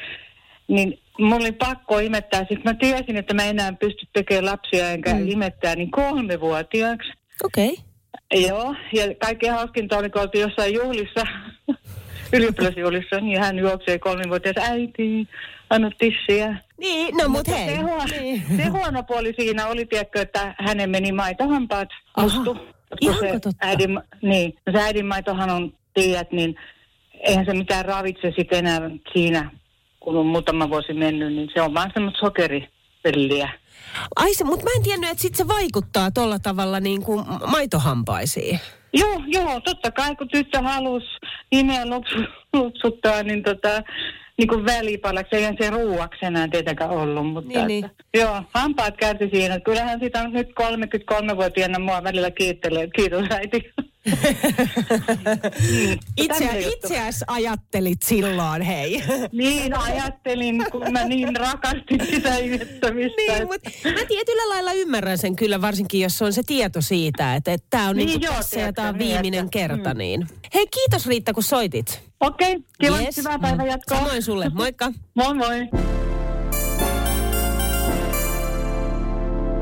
niin 0.68 1.00
mulla 1.20 1.36
oli 1.36 1.52
pakko 1.52 2.00
imettää. 2.00 2.40
Sitten 2.40 2.62
mä 2.64 2.74
tiesin, 2.74 3.18
että 3.18 3.34
mä 3.34 3.46
enää 3.46 3.74
pysty 3.74 4.08
tekemään 4.14 4.46
lapsia 4.46 4.92
enkä 4.92 5.14
mm. 5.14 5.30
imettää 5.30 5.76
niin 5.76 5.92
kolmevuotiaaksi. 5.92 7.10
Okei. 7.44 7.70
Okay. 7.70 7.88
Joo, 8.48 8.76
ja 8.94 9.16
kaikkein 9.20 9.54
hauskinta 9.54 9.98
oli, 9.98 10.10
kun 10.10 10.22
oltiin 10.22 10.42
jossain 10.42 10.74
juhlissa, 10.74 11.28
ylioppilasjuhlissa, 12.34 13.20
niin 13.20 13.40
hän 13.40 13.60
juoksee 13.60 14.00
kolmivuotias 14.00 14.56
äiti, 14.58 15.28
anna 15.70 15.92
tissiä. 15.98 16.58
Niin, 16.78 17.18
no 17.18 17.30
mut 17.30 17.48
hei. 17.48 17.68
Se, 17.68 17.76
huono, 17.76 18.04
niin. 18.22 18.44
se 18.58 18.66
huono 18.66 19.04
puoli 19.04 19.34
siinä 19.40 19.68
oli, 19.68 19.86
tiedätkö, 19.86 20.22
että 20.22 20.56
hänen 20.60 20.90
meni 20.90 21.12
maitohampaat 21.12 21.90
mustu. 22.18 22.58
Ihanko 23.02 23.40
totta? 23.40 23.68
Äidin, 23.68 24.00
niin, 24.22 24.54
no 24.66 24.74
se 24.74 24.80
äidinmaitohan 24.80 25.50
on, 25.50 25.74
tiedät, 25.94 26.32
niin 26.32 26.56
eihän 27.14 27.46
se 27.46 27.54
mitään 27.54 27.86
ravitse 27.86 28.34
sitten 28.38 28.60
enää 28.60 28.82
siinä, 29.14 29.52
kun 30.00 30.18
on 30.18 30.26
muutama 30.26 30.70
vuosi 30.70 30.94
mennyt, 30.94 31.34
niin 31.34 31.50
se 31.54 31.62
on 31.62 31.74
vaan 31.74 31.92
semmoista 31.94 32.20
sokeripelliä. 32.20 33.50
Ai 34.16 34.34
se, 34.34 34.44
mutta 34.44 34.64
mä 34.64 34.70
en 34.78 34.84
tiennyt, 34.84 35.10
että 35.10 35.22
sit 35.22 35.36
se 35.36 35.48
vaikuttaa 35.48 36.12
tuolla 36.12 36.40
tavalla 36.40 36.80
niin 36.80 37.04
kuin 37.04 37.26
maitohampaisiin. 37.48 38.60
Joo, 39.00 39.22
joo, 39.28 39.60
totta 39.60 39.92
kai 39.92 40.16
kun 40.16 40.28
tyttö 40.28 40.62
halusi 40.62 41.08
nimeä 41.52 41.84
lupsuttaa, 42.54 43.24
niin 43.24 43.44
tota, 43.44 43.84
niin 44.38 44.48
kuin 44.48 44.66
välipalaksi, 44.66 45.36
eihän 45.36 45.56
se 45.62 45.70
ruuaksi 45.70 46.26
enää 46.26 46.48
tietenkään 46.48 46.90
ollut. 46.90 47.28
Mutta 47.28 47.50
niin, 47.50 47.68
niin. 47.68 47.86
Että, 47.86 48.04
joo, 48.14 48.44
hampaat 48.54 48.98
kärsi 48.98 49.30
siinä. 49.32 49.60
Kyllähän 49.60 50.00
sitä 50.00 50.22
on 50.22 50.34
nyt 50.34 50.48
33-vuotiaana 50.48 51.80
mua 51.80 52.04
välillä 52.04 52.32
kiittelee. 52.32 52.88
Kiitos 52.96 53.26
äiti. 53.32 53.74
Itse, 56.18 56.60
itseäsi 56.60 57.26
ajattelit 57.28 58.02
silloin, 58.02 58.62
hei. 58.62 59.04
niin 59.32 59.80
ajattelin, 59.80 60.66
kun 60.72 60.84
mä 60.92 61.04
niin 61.04 61.36
rakastin 61.36 62.06
sitä 62.06 62.36
imettämistä. 62.36 63.16
Niin, 63.18 63.48
mutta 63.48 63.70
mä 63.84 64.06
tietyllä 64.08 64.50
lailla 64.50 64.74
ymmärrän 64.74 65.18
sen 65.18 65.36
kyllä, 65.36 65.62
varsinkin 65.62 66.02
jos 66.02 66.22
on 66.22 66.34
se 66.34 66.42
tieto 66.48 66.82
siitä, 66.82 67.36
että, 67.36 67.54
että 67.54 67.68
tämä 67.70 67.90
on 67.90 67.96
niin, 67.96 68.08
niin 68.08 68.22
tässä 68.22 68.60
ja 68.60 68.74
tämä 68.74 68.90
on 68.90 68.98
niin, 68.98 69.08
viimeinen 69.08 69.42
niin, 69.42 69.52
kerta. 69.52 69.94
Mm. 69.94 69.98
Niin. 69.98 70.28
Hei, 70.54 70.68
kiitos 70.68 71.08
Riitta, 71.08 71.34
kun 71.34 71.44
soitit. 71.44 72.02
Okei, 72.20 72.52
okay, 72.52 72.64
kiva, 72.82 73.02
yes. 73.02 73.18
hyvää 73.18 73.40
päivää 73.40 73.66
jatkoa. 73.66 73.98
Samoin 73.98 74.24
sulle, 74.24 74.50
moikka. 74.50 74.92
moi 75.16 75.34
moi. 75.34 75.70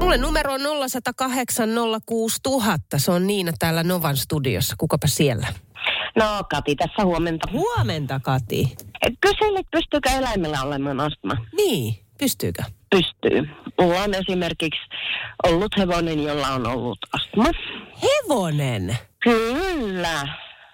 Mulle 0.06 0.18
numero 0.18 0.54
on 0.54 0.62
0108 0.90 1.70
06000. 2.06 3.00
Se 3.00 3.12
on 3.12 3.28
Niina 3.28 3.52
täällä 3.60 3.84
Novan 3.84 4.18
studiossa. 4.18 4.76
Kukapa 4.78 5.08
siellä? 5.08 5.48
No 6.16 6.44
Kati 6.50 6.76
tässä 6.76 7.06
huomenta. 7.06 7.48
Huomenta 7.52 8.20
Kati. 8.20 8.76
Kyselit, 9.22 9.68
pystyykö 9.72 10.10
eläimellä 10.10 10.62
olemaan 10.62 11.00
astma? 11.00 11.34
Niin, 11.58 11.96
pystyykö? 12.18 12.64
Pystyy. 12.90 13.50
Mulla 13.82 14.04
on 14.04 14.14
esimerkiksi 14.14 14.82
ollut 15.48 15.78
hevonen, 15.78 16.24
jolla 16.24 16.48
on 16.48 16.68
ollut 16.68 17.00
astma. 17.14 17.46
Hevonen? 18.04 18.98
Kyllä. 19.24 20.28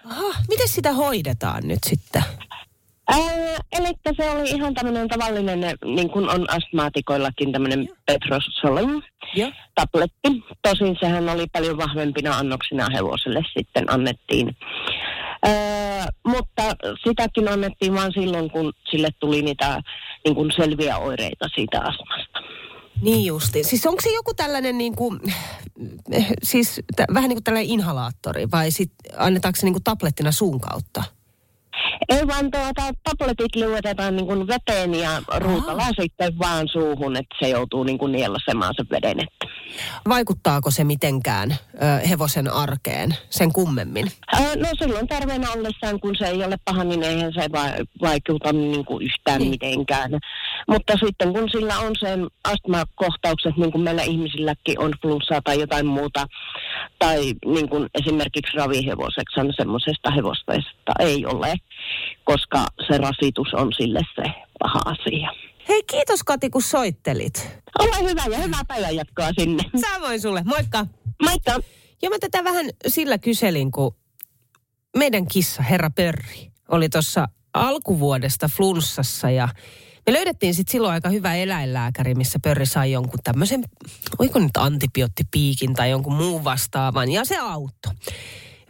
Aha, 0.04 0.34
miten 0.48 0.68
sitä 0.68 0.92
hoidetaan 0.92 1.68
nyt 1.68 1.84
sitten? 1.86 2.22
Äh, 3.10 3.18
eli 3.72 3.88
se 4.16 4.30
oli 4.30 4.50
ihan 4.50 4.74
tämmöinen 4.74 5.08
tavallinen, 5.08 5.60
niin 5.84 6.10
kuin 6.10 6.28
on 6.28 6.50
astmaatikoillakin 6.50 7.52
tämmöinen 7.52 7.88
petrosolem 8.06 9.02
tabletti. 9.74 10.44
Tosin 10.62 10.96
sehän 11.00 11.28
oli 11.28 11.46
paljon 11.52 11.76
vahvempina 11.76 12.38
annoksina 12.38 12.86
hevoselle 12.94 13.42
sitten 13.58 13.92
annettiin. 13.92 14.56
Äh, 15.46 16.06
mutta 16.26 16.62
sitäkin 17.04 17.48
annettiin 17.48 17.94
vain 17.94 18.12
silloin, 18.12 18.50
kun 18.50 18.72
sille 18.90 19.08
tuli 19.20 19.42
niitä 19.42 19.80
niin 20.24 20.34
kuin 20.34 20.52
selviä 20.56 20.98
oireita 20.98 21.48
siitä 21.54 21.80
astmasta. 21.80 22.40
Niin 23.02 23.24
justi. 23.24 23.64
Siis 23.64 23.86
onko 23.86 24.00
se 24.00 24.10
joku 24.10 24.34
tällainen 24.34 24.78
niin 24.78 24.96
kuin, 24.96 25.20
siis 26.42 26.80
t- 26.96 27.14
vähän 27.14 27.28
niin 27.28 27.36
kuin 27.36 27.44
tällainen 27.44 27.70
inhalaattori 27.70 28.50
vai 28.50 28.70
sit 28.70 28.92
annetaanko 29.16 29.56
se 29.56 29.66
niin 29.66 29.74
kuin 29.74 29.84
tablettina 29.84 30.32
suun 30.32 30.60
kautta? 30.60 31.04
Ei 32.08 32.26
vaan 32.26 32.50
tuota, 32.50 32.92
tabletit 33.04 33.56
lyötetään 33.56 34.16
niin 34.16 34.26
kuin 34.26 34.46
veteen 34.46 34.94
ja 34.94 35.22
ruutalla 35.36 35.86
sitten 36.00 36.38
vaan 36.38 36.68
suuhun, 36.68 37.16
että 37.16 37.36
se 37.40 37.48
joutuu 37.48 37.84
niin 37.84 37.98
kuin 37.98 38.12
nielosemaan 38.12 38.74
sen 38.76 38.86
veden. 38.90 39.20
Että. 39.20 39.46
Vaikuttaako 40.08 40.70
se 40.70 40.84
mitenkään 40.84 41.50
ö, 41.50 42.06
hevosen 42.08 42.52
arkeen 42.52 43.16
sen 43.30 43.52
kummemmin? 43.52 44.06
Ää, 44.32 44.56
no 44.56 44.68
silloin 44.78 45.08
terveenä 45.08 45.50
ollessaan, 45.50 46.00
kun 46.00 46.16
se 46.18 46.26
ei 46.26 46.44
ole 46.44 46.56
paha, 46.64 46.84
niin 46.84 47.02
eihän 47.02 47.32
se 47.32 47.52
va- 47.52 47.84
vaikuta 48.02 48.52
niin 48.52 48.84
kuin 48.84 49.04
yhtään 49.04 49.38
niin. 49.38 49.50
mitenkään. 49.50 50.10
Mutta 50.68 50.92
sitten 51.04 51.32
kun 51.32 51.50
sillä 51.50 51.78
on 51.78 51.92
sen 52.00 52.26
astmakohtaukset, 52.44 53.56
niin 53.56 53.72
kuin 53.72 53.82
meillä 53.82 54.02
ihmisilläkin 54.02 54.80
on 54.80 54.92
flunssaa 55.02 55.40
tai 55.44 55.60
jotain 55.60 55.86
muuta, 55.86 56.26
tai 56.98 57.34
niin 57.46 57.68
kuin 57.68 57.88
esimerkiksi 58.00 58.56
ravihevoseksi 58.56 59.40
on 59.40 59.52
semmoisesta 59.56 60.10
hevosteesta 60.10 60.92
ei 60.98 61.26
ole, 61.26 61.54
koska 62.24 62.66
se 62.86 62.98
rasitus 62.98 63.54
on 63.54 63.72
sille 63.76 64.00
se 64.14 64.22
paha 64.58 64.80
asia. 64.84 65.30
Hei, 65.68 65.82
kiitos 65.82 66.22
Kati, 66.22 66.50
kun 66.50 66.62
soittelit. 66.62 67.62
Ole 67.78 68.10
hyvä 68.10 68.22
ja 68.30 68.38
hyvää 68.38 68.62
päivän 68.68 68.96
jatkoa 68.96 69.28
sinne. 69.38 69.62
Samoin 69.80 70.20
sulle, 70.20 70.42
moikka. 70.44 70.86
Moikka. 71.22 71.52
Ja 72.02 72.10
mä 72.10 72.16
tätä 72.20 72.44
vähän 72.44 72.66
sillä 72.86 73.18
kyselin, 73.18 73.70
kun 73.70 73.94
meidän 74.96 75.26
kissa, 75.26 75.62
herra 75.62 75.90
Pörri, 75.90 76.50
oli 76.68 76.88
tuossa 76.88 77.28
alkuvuodesta 77.54 78.48
flunssassa 78.56 79.30
ja 79.30 79.48
me 80.06 80.12
löydettiin 80.12 80.54
sitten 80.54 80.72
silloin 80.72 80.94
aika 80.94 81.08
hyvä 81.08 81.34
eläinlääkäri, 81.34 82.14
missä 82.14 82.38
Pörri 82.42 82.66
sai 82.66 82.92
jonkun 82.92 83.18
tämmöisen, 83.24 83.64
oiko 84.18 84.38
nyt 84.38 84.56
antibioottipiikin 84.56 85.74
tai 85.74 85.90
jonkun 85.90 86.14
muun 86.14 86.44
vastaavan, 86.44 87.10
ja 87.10 87.24
se 87.24 87.38
auttoi. 87.38 87.92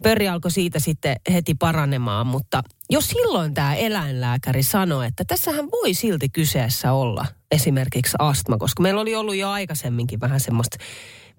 Pörri 0.02 0.28
alkoi 0.28 0.50
siitä 0.50 0.78
sitten 0.78 1.16
heti 1.32 1.54
paranemaan, 1.54 2.26
mutta 2.26 2.62
jo 2.90 3.00
silloin 3.00 3.54
tämä 3.54 3.74
eläinlääkäri 3.74 4.62
sanoi, 4.62 5.06
että 5.06 5.24
tässähän 5.24 5.70
voi 5.70 5.94
silti 5.94 6.28
kyseessä 6.28 6.92
olla 6.92 7.26
esimerkiksi 7.50 8.16
astma, 8.18 8.58
koska 8.58 8.82
meillä 8.82 9.00
oli 9.00 9.14
ollut 9.14 9.36
jo 9.36 9.50
aikaisemminkin 9.50 10.20
vähän 10.20 10.40
semmoista 10.40 10.76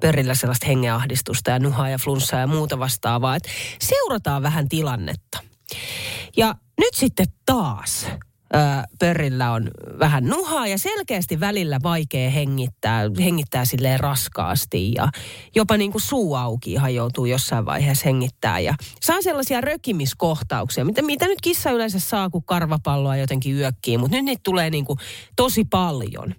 pörrillä 0.02 0.36
sellaista 0.36 0.68
hengeahdistusta 0.68 1.52
ja 1.52 1.60
nuhaa 1.60 1.90
ja 1.90 1.98
flunssaa 1.98 2.40
ja 2.40 2.48
muuta 2.48 2.80
vastaavaa. 2.80 3.36
Että 3.36 3.50
seurataan 3.82 4.44
vähän 4.44 4.70
tilannetta. 4.70 5.40
Ja 6.38 6.56
nyt 6.78 6.94
sitten 6.94 7.28
taas 7.46 8.08
pörrillä 9.00 9.52
on 9.52 9.72
vähän 10.00 10.26
nuhaa 10.26 10.68
ja 10.68 10.78
selkeästi 10.78 11.40
välillä 11.40 11.80
vaikea 11.84 12.30
hengittää, 12.30 13.02
hengittää 13.20 13.66
silleen 13.66 14.00
raskaasti 14.00 14.92
ja 14.92 15.10
jopa 15.56 15.78
niin 15.78 15.92
kuin 15.92 16.02
suu 16.02 16.36
auki 16.36 16.72
ihan 16.74 16.96
joutuu 16.96 17.26
jossain 17.26 17.66
vaiheessa 17.66 18.04
hengittää 18.06 18.60
ja 18.60 18.76
saa 19.02 19.22
sellaisia 19.22 19.62
rökimiskohtauksia, 19.62 20.86
mitä, 20.86 21.02
mitä 21.02 21.28
nyt 21.28 21.42
kissa 21.42 21.72
yleensä 21.72 22.00
saa, 22.00 22.30
kun 22.30 22.44
karvapalloa 22.44 23.18
jotenkin 23.18 23.56
yökkii, 23.56 23.98
mutta 23.98 24.18
nyt 24.18 24.26
niitä 24.26 24.42
tulee 24.44 24.70
niin 24.70 24.86
kuin 24.86 25.00
tosi 25.36 25.66
paljon. 25.66 26.36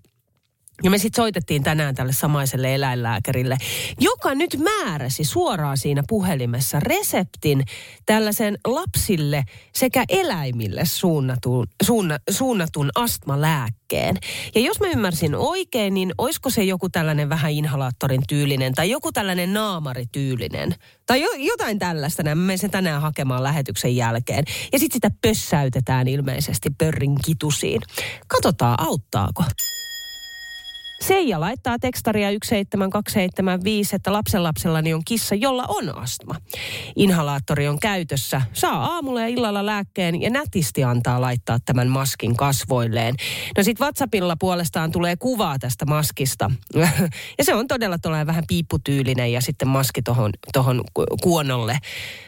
Ja 0.82 0.90
me 0.90 0.98
sitten 0.98 1.22
soitettiin 1.22 1.62
tänään 1.62 1.94
tälle 1.94 2.12
samaiselle 2.12 2.74
eläinlääkärille, 2.74 3.56
joka 4.00 4.34
nyt 4.34 4.56
määräsi 4.58 5.24
suoraan 5.24 5.78
siinä 5.78 6.02
puhelimessa 6.08 6.80
reseptin 6.80 7.64
tällaisen 8.06 8.58
lapsille 8.66 9.44
sekä 9.74 10.04
eläimille 10.08 10.84
suunnatun, 10.84 11.66
suunna, 11.82 12.18
suunnatun 12.30 12.90
astmalääkkeen. 12.94 14.16
Ja 14.54 14.60
jos 14.60 14.80
mä 14.80 14.86
ymmärsin 14.86 15.34
oikein, 15.34 15.94
niin 15.94 16.12
olisiko 16.18 16.50
se 16.50 16.64
joku 16.64 16.88
tällainen 16.88 17.28
vähän 17.28 17.52
inhalaattorin 17.52 18.22
tyylinen 18.28 18.74
tai 18.74 18.90
joku 18.90 19.12
tällainen 19.12 19.52
naamarityylinen 19.52 20.74
tai 21.06 21.22
jo, 21.22 21.28
jotain 21.38 21.78
tällaista. 21.78 22.22
Mä 22.22 22.34
menen 22.34 22.58
sen 22.58 22.70
tänään 22.70 23.02
hakemaan 23.02 23.42
lähetyksen 23.42 23.96
jälkeen. 23.96 24.44
Ja 24.72 24.78
sitten 24.78 24.96
sitä 24.96 25.10
pössäytetään 25.22 26.08
ilmeisesti 26.08 26.70
pörrin 26.78 27.14
kitusiin. 27.24 27.80
Katsotaan, 28.28 28.80
auttaako. 28.80 29.44
Seija 31.06 31.40
laittaa 31.40 31.78
tekstaria 31.78 32.28
17275, 32.28 33.96
että 33.96 34.12
lapsenlapsellani 34.12 34.94
on 34.94 35.02
kissa, 35.04 35.34
jolla 35.34 35.64
on 35.68 35.98
astma. 35.98 36.34
Inhalaattori 36.96 37.68
on 37.68 37.78
käytössä. 37.80 38.42
Saa 38.52 38.84
aamulla 38.84 39.20
ja 39.20 39.26
illalla 39.26 39.66
lääkkeen 39.66 40.22
ja 40.22 40.30
nätisti 40.30 40.84
antaa 40.84 41.20
laittaa 41.20 41.58
tämän 41.64 41.88
maskin 41.88 42.36
kasvoilleen. 42.36 43.14
No 43.56 43.62
sit 43.62 43.80
WhatsAppilla 43.80 44.36
puolestaan 44.40 44.92
tulee 44.92 45.16
kuvaa 45.16 45.58
tästä 45.58 45.86
maskista. 45.86 46.50
ja 47.38 47.44
se 47.44 47.54
on 47.54 47.66
todella 47.66 47.98
tuollainen 47.98 48.26
vähän 48.26 48.44
piipputyylinen 48.48 49.32
ja 49.32 49.40
sitten 49.40 49.68
maski 49.68 50.02
tohon, 50.02 50.30
tohon 50.52 50.84
kuonolle. 51.22 51.78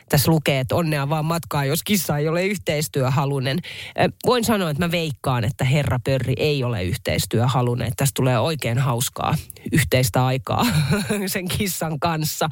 Tässä 0.09 0.31
lukee, 0.31 0.61
että 0.61 0.77
onnea 0.77 1.09
vaan 1.09 1.25
matkaa, 1.25 1.65
jos 1.65 1.83
kissa 1.83 2.19
ei 2.19 2.29
ole 2.29 2.47
yhteistyöhalunen. 2.47 3.59
Voin 4.27 4.45
sanoa, 4.45 4.71
että 4.71 4.85
mä 4.85 4.91
veikkaan, 4.91 5.45
että 5.45 5.65
herra 5.65 5.99
Pörri 6.05 6.35
ei 6.37 6.65
ole 6.65 6.85
yhteistyöhalunen. 6.85 7.93
Tästä 7.97 8.13
tulee 8.15 8.39
oikein 8.39 8.66
hauskaa 8.75 9.35
yhteistä 9.73 10.27
aikaa 10.27 10.67
sen 11.27 11.49
kissan 11.49 12.01
kanssa. 12.01 12.49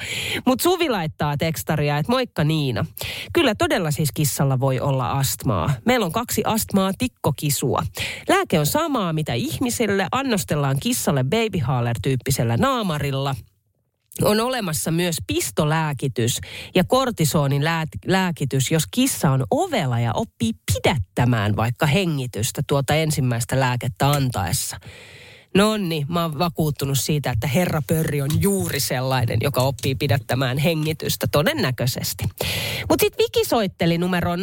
Mutta 0.46 0.62
Suvi 0.62 0.90
laittaa 0.90 1.36
tekstaria, 1.36 1.98
että 1.98 2.12
moikka 2.12 2.44
Niina. 2.44 2.86
Kyllä 3.32 3.54
todella 3.54 3.90
siis 3.90 4.12
kissalla 4.14 4.60
voi 4.60 4.80
olla 4.80 5.10
astmaa. 5.10 5.74
Meillä 5.84 6.06
on 6.06 6.12
kaksi 6.12 6.42
astmaa 6.44 6.92
tikkokisua. 6.98 7.82
Lääke 8.28 8.58
on 8.58 8.66
samaa 8.66 9.12
mitä 9.12 9.34
ihmisille. 9.34 10.06
Annostellaan 10.12 10.76
kissalle 10.82 11.24
baby 11.24 11.58
tyyppisellä 12.02 12.56
naamarilla– 12.56 13.34
on 14.22 14.40
olemassa 14.40 14.90
myös 14.90 15.16
pistolääkitys 15.26 16.40
ja 16.74 16.84
kortisonin 16.84 17.64
lääkitys, 18.06 18.70
jos 18.70 18.84
kissa 18.90 19.30
on 19.30 19.44
ovela 19.50 20.00
ja 20.00 20.12
oppii 20.14 20.52
pidättämään 20.72 21.56
vaikka 21.56 21.86
hengitystä 21.86 22.62
tuota 22.66 22.94
ensimmäistä 22.94 23.60
lääkettä 23.60 24.10
antaessa. 24.10 24.76
No 25.56 25.76
niin, 25.76 26.06
mä 26.08 26.22
oon 26.22 26.38
vakuuttunut 26.38 26.98
siitä, 26.98 27.30
että 27.30 27.46
herra 27.46 27.80
Pörri 27.88 28.22
on 28.22 28.28
juuri 28.40 28.80
sellainen, 28.80 29.38
joka 29.42 29.60
oppii 29.60 29.94
pidättämään 29.94 30.58
hengitystä 30.58 31.26
todennäköisesti. 31.32 32.24
Mutta 32.88 33.02
sitten 33.02 33.24
Viki 33.24 33.44
soitteli 33.44 33.98
numeroon 33.98 34.38
0806000 34.38 34.42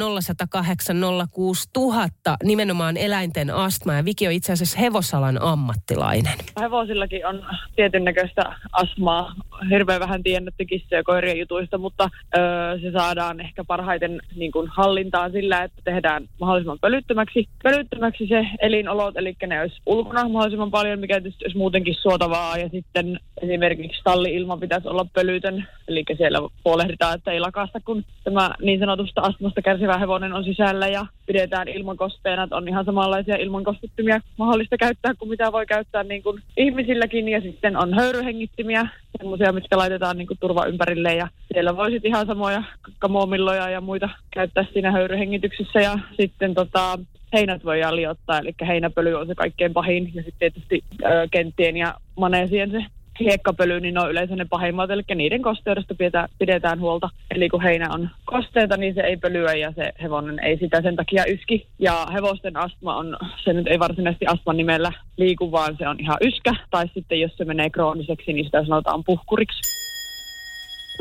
nimenomaan 2.44 2.98
eläinten 2.98 3.50
astma 3.50 3.94
ja 3.94 4.06
Viki 4.06 4.28
on 4.28 4.34
itse 4.34 4.54
asiassa 4.54 4.80
hevosalan 4.80 5.42
ammattilainen. 5.42 6.34
Hevosillakin 6.62 7.26
on 7.26 7.46
tietyn 7.76 8.04
näköistä 8.04 8.42
astmaa. 8.72 9.36
Hirveän 9.70 10.00
vähän 10.00 10.24
tiedetty 10.24 10.66
kissa- 10.66 10.96
ja 10.96 11.04
koirien 11.04 11.40
jutuista, 11.40 11.78
mutta 11.78 12.10
öö, 12.38 12.80
se 12.80 12.92
saadaan 12.92 13.40
ehkä 13.40 13.64
parhaiten 13.64 14.22
niin 14.36 14.52
kuin 14.52 14.68
hallintaan 14.68 15.32
sillä, 15.32 15.64
että 15.64 15.82
tehdään 15.84 16.30
mahdollisimman 16.40 16.80
pölyttömäksi, 16.82 17.50
pölyttömäksi 17.64 18.28
se 18.28 18.46
elinolot, 18.62 19.18
eli 19.18 19.36
ne 19.48 19.62
olisi 19.62 19.82
ulkona 19.86 20.30
mahdollisimman 20.30 20.72
paljon 20.72 21.01
mikä 21.02 21.22
tietysti 21.22 21.46
olisi 21.46 21.58
muutenkin 21.58 21.96
suotavaa. 21.96 22.58
Ja 22.58 22.70
sitten 22.70 23.20
esimerkiksi 23.42 24.02
talli-ilma 24.04 24.58
pitäisi 24.58 24.88
olla 24.88 25.06
pölytön, 25.14 25.68
eli 25.88 26.04
siellä 26.18 26.40
huolehditaan, 26.66 27.16
että 27.16 27.32
ei 27.32 27.40
lakasta, 27.40 27.80
kun 27.86 28.04
tämä 28.24 28.50
niin 28.62 28.80
sanotusta 28.80 29.22
astmasta 29.22 29.62
kärsivä 29.62 29.98
hevonen 29.98 30.34
on 30.34 30.44
sisällä 30.44 30.88
ja 30.88 31.06
pidetään 31.26 31.68
ilmankosteena, 31.68 32.44
että 32.44 32.56
on 32.56 32.68
ihan 32.68 32.86
samanlaisia 32.86 33.36
ilmankostuttimia 33.36 34.20
mahdollista 34.38 34.78
käyttää 34.78 35.14
kuin 35.14 35.30
mitä 35.30 35.52
voi 35.52 35.66
käyttää 35.66 36.04
niin 36.04 36.24
kuin 36.24 36.42
ihmisilläkin. 36.58 37.30
Ja 37.30 37.42
sitten 37.42 37.78
on 37.78 37.94
höyryhengittimiä, 37.94 38.88
semmoisia, 39.18 39.52
mitkä 39.52 39.78
laitetaan 39.78 40.18
niin 40.18 40.28
kuin 40.28 40.38
turva 40.40 40.66
ympärille 40.66 41.16
ja 41.16 41.28
siellä 41.54 41.78
voisit 41.78 42.06
ihan 42.06 42.26
samoja 42.26 42.64
kamoomilloja 43.00 43.70
ja 43.70 43.82
muita 43.82 44.10
käyttää 44.34 44.66
siinä 44.74 44.92
höyryhengityksessä 44.92 45.80
ja 45.80 46.00
sitten 46.18 46.54
tota, 46.54 47.00
heinät 47.34 47.66
voidaan 47.66 47.96
liottaa, 47.96 48.40
eli 48.40 48.54
heinäpöly 48.68 49.14
on 49.14 49.28
se 49.28 49.36
kaikkein 49.36 49.74
pahin, 49.74 50.12
ja 50.14 50.24
sitten 50.24 50.40
tietysti 50.40 50.84
ö, 51.04 51.28
kenttien 51.32 51.78
ja 51.78 51.94
maneesien 52.16 52.72
se 52.72 52.86
hiekkapöly, 53.20 53.80
niin 53.80 53.94
ne 53.94 54.02
on 54.02 54.12
yleensä 54.12 54.36
ne 54.36 54.46
pahimmat, 54.50 54.92
eli 54.92 55.04
niiden 55.16 55.42
kosteudesta 55.42 55.96
pidetään, 55.96 56.30
pidetään 56.40 56.80
huolta. 56.80 57.10
Eli 57.32 57.50
kun 57.50 57.62
heinä 57.62 57.94
on 57.94 58.10
kosteita, 58.26 58.78
niin 58.78 58.94
se 58.94 59.02
ei 59.02 59.18
pölyä 59.18 59.54
ja 59.54 59.72
se 59.72 59.94
hevonen 60.02 60.40
ei 60.40 60.58
sitä 60.58 60.82
sen 60.82 60.96
takia 60.96 61.24
yski. 61.28 61.68
Ja 61.80 62.08
hevosten 62.14 62.58
astma 62.58 62.96
on, 62.96 63.18
se 63.44 63.54
nyt 63.54 63.68
ei 63.68 63.80
varsinaisesti 63.80 64.26
astman 64.26 64.58
nimellä 64.58 64.92
liiku, 65.18 65.52
vaan 65.52 65.76
se 65.78 65.88
on 65.88 66.00
ihan 66.00 66.18
yskä. 66.22 66.56
Tai 66.72 66.88
sitten 66.94 67.20
jos 67.20 67.32
se 67.38 67.46
menee 67.46 67.70
krooniseksi, 67.70 68.34
niin 68.34 68.46
sitä 68.46 68.66
sanotaan 68.66 69.04
puhkuriksi. 69.04 69.81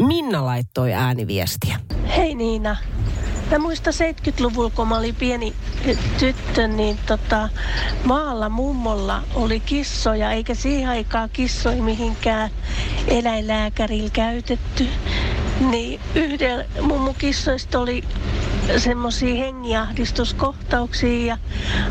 Minna 0.06 0.44
laittoi 0.44 0.92
ääniviestiä. 0.92 1.80
Hei 2.16 2.34
Niina, 2.34 2.76
Mä 3.50 3.58
muistan 3.58 3.94
70-luvulla, 3.94 4.70
kun 4.70 4.88
mä 4.88 4.98
olin 4.98 5.14
pieni 5.14 5.54
tyttö, 6.18 6.68
niin 6.68 6.98
tota, 7.06 7.48
maalla 8.04 8.48
mummolla 8.48 9.22
oli 9.34 9.60
kissoja, 9.60 10.32
eikä 10.32 10.54
siihen 10.54 10.88
aikaan 10.90 11.30
kissoja 11.30 11.82
mihinkään 11.82 12.50
eläinlääkärillä 13.08 14.10
käytetty. 14.12 14.86
Niin 15.70 16.00
yhdellä 16.14 16.64
mummu 16.82 17.14
kissoista 17.14 17.78
oli 17.78 18.04
semmoisia 18.78 19.34
hengiahdistuskohtauksia 19.34 21.26
ja 21.26 21.38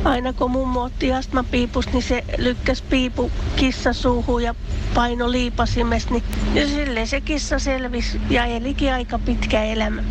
aina 0.03 0.33
kun 0.33 0.51
mummo 0.51 0.81
otti 0.81 1.13
astmapiipus, 1.13 1.93
niin 1.93 2.03
se 2.03 2.23
lykkäsi 2.37 2.83
piipu 2.89 3.31
kissa 3.55 3.93
suuhun 3.93 4.43
ja 4.43 4.55
paino 4.93 5.31
liipasimessa, 5.31 6.09
niin 6.09 6.23
silleen 6.67 7.07
se 7.07 7.21
kissa 7.21 7.59
selvisi 8.01 8.33
ja 8.33 8.45
elikin 8.45 8.93
aika 8.93 9.19
pitkä 9.19 9.63
elämä. 9.63 10.03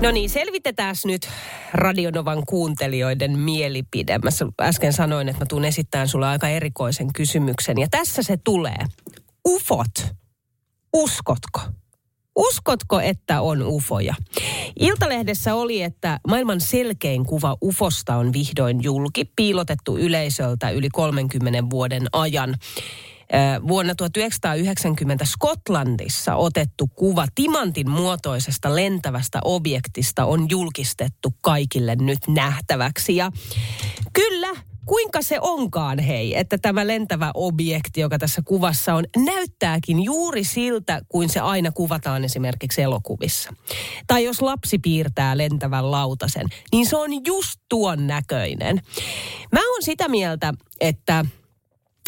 No 0.00 0.10
niin, 0.10 0.30
selvitetään 0.30 0.94
nyt 1.04 1.28
Radionovan 1.72 2.42
kuuntelijoiden 2.46 3.38
mielipide. 3.38 4.18
Mä 4.18 4.30
äsken 4.60 4.92
sanoin, 4.92 5.28
että 5.28 5.42
mä 5.42 5.46
tuun 5.46 5.64
esittämään 5.64 6.08
sulle 6.08 6.26
aika 6.26 6.48
erikoisen 6.48 7.12
kysymyksen. 7.12 7.78
Ja 7.78 7.86
tässä 7.90 8.22
se 8.22 8.36
tulee. 8.44 8.78
Ufot. 9.48 10.14
Uskotko? 10.92 11.60
Uskotko, 12.36 13.00
että 13.00 13.40
on 13.40 13.62
ufoja? 13.62 14.14
Iltalehdessä 14.80 15.54
oli, 15.54 15.82
että 15.82 16.20
maailman 16.28 16.60
selkein 16.60 17.26
kuva 17.26 17.56
ufosta 17.64 18.16
on 18.16 18.32
vihdoin 18.32 18.82
julki, 18.82 19.24
piilotettu 19.36 19.98
yleisöltä 19.98 20.70
yli 20.70 20.88
30 20.88 21.70
vuoden 21.70 22.06
ajan. 22.12 22.54
Vuonna 23.68 23.94
1990 23.94 25.24
Skotlannissa 25.24 26.36
otettu 26.36 26.86
kuva 26.86 27.26
timantin 27.34 27.90
muotoisesta 27.90 28.74
lentävästä 28.74 29.38
objektista 29.44 30.24
on 30.24 30.46
julkistettu 30.50 31.34
kaikille 31.42 31.96
nyt 31.96 32.18
nähtäväksi. 32.28 33.16
Ja 33.16 33.32
kyllä, 34.12 34.48
kuinka 34.86 35.22
se 35.22 35.38
onkaan 35.40 35.98
hei, 35.98 36.38
että 36.38 36.58
tämä 36.58 36.86
lentävä 36.86 37.30
objekti, 37.34 38.00
joka 38.00 38.18
tässä 38.18 38.42
kuvassa 38.44 38.94
on, 38.94 39.04
näyttääkin 39.16 40.02
juuri 40.02 40.44
siltä, 40.44 41.00
kuin 41.08 41.28
se 41.28 41.40
aina 41.40 41.72
kuvataan 41.72 42.24
esimerkiksi 42.24 42.82
elokuvissa. 42.82 43.54
Tai 44.06 44.24
jos 44.24 44.42
lapsi 44.42 44.78
piirtää 44.78 45.38
lentävän 45.38 45.90
lautasen, 45.90 46.46
niin 46.72 46.86
se 46.86 46.96
on 46.96 47.10
just 47.26 47.60
tuon 47.68 48.06
näköinen. 48.06 48.80
Mä 49.52 49.60
oon 49.72 49.82
sitä 49.82 50.08
mieltä, 50.08 50.54
että 50.80 51.24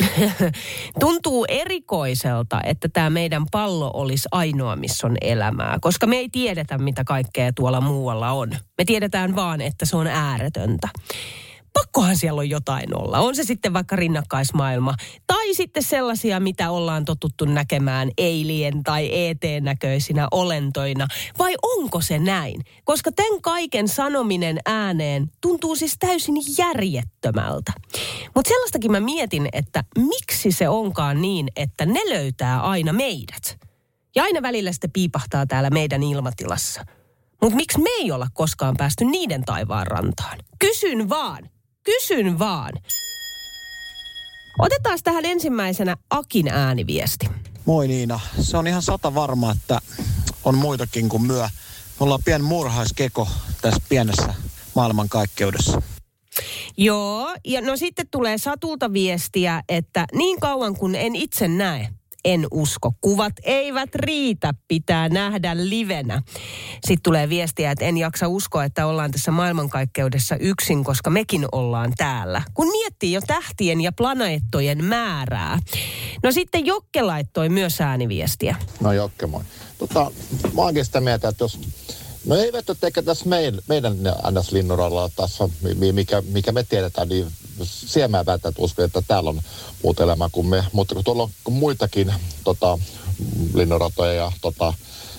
Tuntuu 1.00 1.44
erikoiselta, 1.48 2.61
että 2.64 2.88
tämä 2.92 3.11
meidän 3.11 3.46
pallo 3.52 3.90
olisi 3.94 4.28
ainoa, 4.32 4.76
missä 4.76 5.06
on 5.06 5.16
elämää, 5.20 5.78
koska 5.80 6.06
me 6.06 6.16
ei 6.16 6.28
tiedetä, 6.28 6.78
mitä 6.78 7.04
kaikkea 7.04 7.52
tuolla 7.52 7.80
muualla 7.80 8.32
on. 8.32 8.50
Me 8.50 8.85
tiedetään 8.87 9.37
vaan, 9.37 9.61
että 9.61 9.87
se 9.87 9.96
on 9.96 10.06
ääretöntä 10.06 10.88
pakkohan 11.79 12.17
siellä 12.17 12.39
on 12.39 12.51
jotain 12.51 12.97
olla. 13.03 13.19
On 13.19 13.37
se 13.37 13.45
sitten 13.45 13.73
vaikka 13.73 13.97
rinnakkaismaailma 13.97 14.95
tai 15.27 15.55
sitten 15.55 15.83
sellaisia, 15.83 16.41
mitä 16.41 16.71
ollaan 16.71 17.05
totuttu 17.05 17.45
näkemään 17.45 18.11
eilien 18.19 18.83
tai 18.83 19.11
ET-näköisinä 19.12 20.29
olentoina. 20.31 21.07
Vai 21.39 21.55
onko 21.62 22.01
se 22.01 22.19
näin? 22.19 22.65
Koska 22.85 23.12
tämän 23.12 23.43
kaiken 23.43 23.89
sanominen 23.89 24.59
ääneen 24.67 25.31
tuntuu 25.41 25.77
siis 25.77 25.97
täysin 25.99 26.35
järjettömältä. 26.59 27.73
Mutta 28.35 28.49
sellaistakin 28.49 28.93
mä 28.93 29.01
mietin, 29.01 29.49
että 29.53 29.85
miksi 29.99 30.53
se 30.53 30.69
onkaan 30.69 31.23
niin, 31.23 31.49
että 31.57 31.87
ne 31.87 32.01
löytää 32.09 32.61
aina 32.61 32.93
meidät. 32.93 33.59
Ja 34.15 34.23
aina 34.23 34.43
välillä 34.43 34.73
sitten 34.73 34.93
piipahtaa 34.93 35.47
täällä 35.47 35.71
meidän 35.71 36.03
ilmatilassa. 36.03 36.85
Mutta 37.43 37.57
miksi 37.57 37.79
me 37.79 37.91
ei 37.91 38.12
olla 38.12 38.27
koskaan 38.35 38.77
päästy 38.77 39.05
niiden 39.05 39.45
taivaan 39.45 39.87
rantaan? 39.87 40.39
Kysyn 40.59 41.09
vaan. 41.09 41.56
Kysyn 41.87 42.38
vaan. 42.38 42.72
Otetaan 44.59 44.99
tähän 45.05 45.25
ensimmäisenä 45.25 45.96
Akin 46.11 46.49
ääniviesti. 46.49 47.29
Moi 47.64 47.88
Niina. 47.88 48.20
Se 48.40 48.57
on 48.57 48.66
ihan 48.66 48.83
sata 48.83 49.14
varma, 49.14 49.53
että 49.53 49.79
on 50.44 50.55
muitakin 50.55 51.09
kuin 51.09 51.22
myö. 51.22 51.42
Me 51.42 51.51
ollaan 52.01 52.22
pien 52.25 52.44
murhaiskeko 52.44 53.29
tässä 53.62 53.83
pienessä 53.88 54.35
maailmankaikkeudessa. 54.75 55.83
Joo, 56.77 57.35
ja 57.44 57.61
no 57.61 57.77
sitten 57.77 58.07
tulee 58.11 58.38
Satulta 58.38 58.92
viestiä, 58.92 59.62
että 59.68 60.07
niin 60.12 60.40
kauan 60.40 60.77
kun 60.77 60.94
en 60.94 61.16
itse 61.16 61.49
näe, 61.49 61.88
en 62.27 62.47
usko. 62.51 62.93
Kuvat 63.01 63.33
eivät 63.43 63.95
riitä, 63.95 64.55
pitää 64.69 65.09
nähdä 65.09 65.57
livenä. 65.57 66.23
Sitten 66.73 67.03
tulee 67.03 67.29
viestiä, 67.29 67.71
että 67.71 67.85
en 67.85 67.97
jaksa 67.97 68.29
uskoa, 68.29 68.65
että 68.65 68.87
ollaan 68.87 69.11
tässä 69.11 69.31
maailmankaikkeudessa 69.31 70.37
yksin, 70.37 70.85
koska 70.85 71.11
mekin 71.11 71.47
ollaan 71.53 71.93
täällä. 71.97 72.43
Kun 72.55 72.71
miettii 72.71 73.12
jo 73.12 73.21
tähtien 73.27 73.81
ja 73.81 73.93
planeettojen 73.93 74.85
määrää. 74.85 75.59
No 76.23 76.33
sitten 76.33 76.67
Jokke 76.67 77.03
laittoi 77.03 77.49
myös 77.49 77.81
ääniviestiä. 77.81 78.57
No 78.81 78.93
Jokke, 78.93 79.27
moi. 79.27 79.43
Tota, 79.79 80.11
mä 80.55 80.62
oon 80.62 80.75
sitä 80.85 81.01
mieltä, 81.01 81.29
että 81.29 81.45
jos 81.45 81.61
No 82.27 82.37
eivät 82.37 82.71
ole 82.71 82.77
ehkä 82.83 83.03
tässä 83.03 83.29
meidän, 83.29 83.61
meidän 83.69 83.97
NS-linnuralla 84.31 85.11
tässä, 85.17 85.49
mikä, 85.93 86.23
mikä 86.33 86.53
me 86.53 86.62
tiedetään, 86.62 87.09
niin 87.09 87.27
siellä 87.65 88.09
mä 88.09 88.27
väitän, 88.27 88.49
että 88.49 88.62
uskon, 88.62 88.85
että 88.85 89.03
täällä 89.09 89.31
on 89.31 89.41
muuta 89.83 90.03
elämää 90.03 90.29
kuin 90.33 90.47
me. 90.47 90.65
Mutta 90.73 90.95
kun 90.95 91.05
tuolla 91.05 91.23
on 91.23 91.53
muitakin 91.53 92.15
tota, 92.45 92.79
linnuratoja 93.55 94.12
ja, 94.12 94.33
tota, 94.41 94.75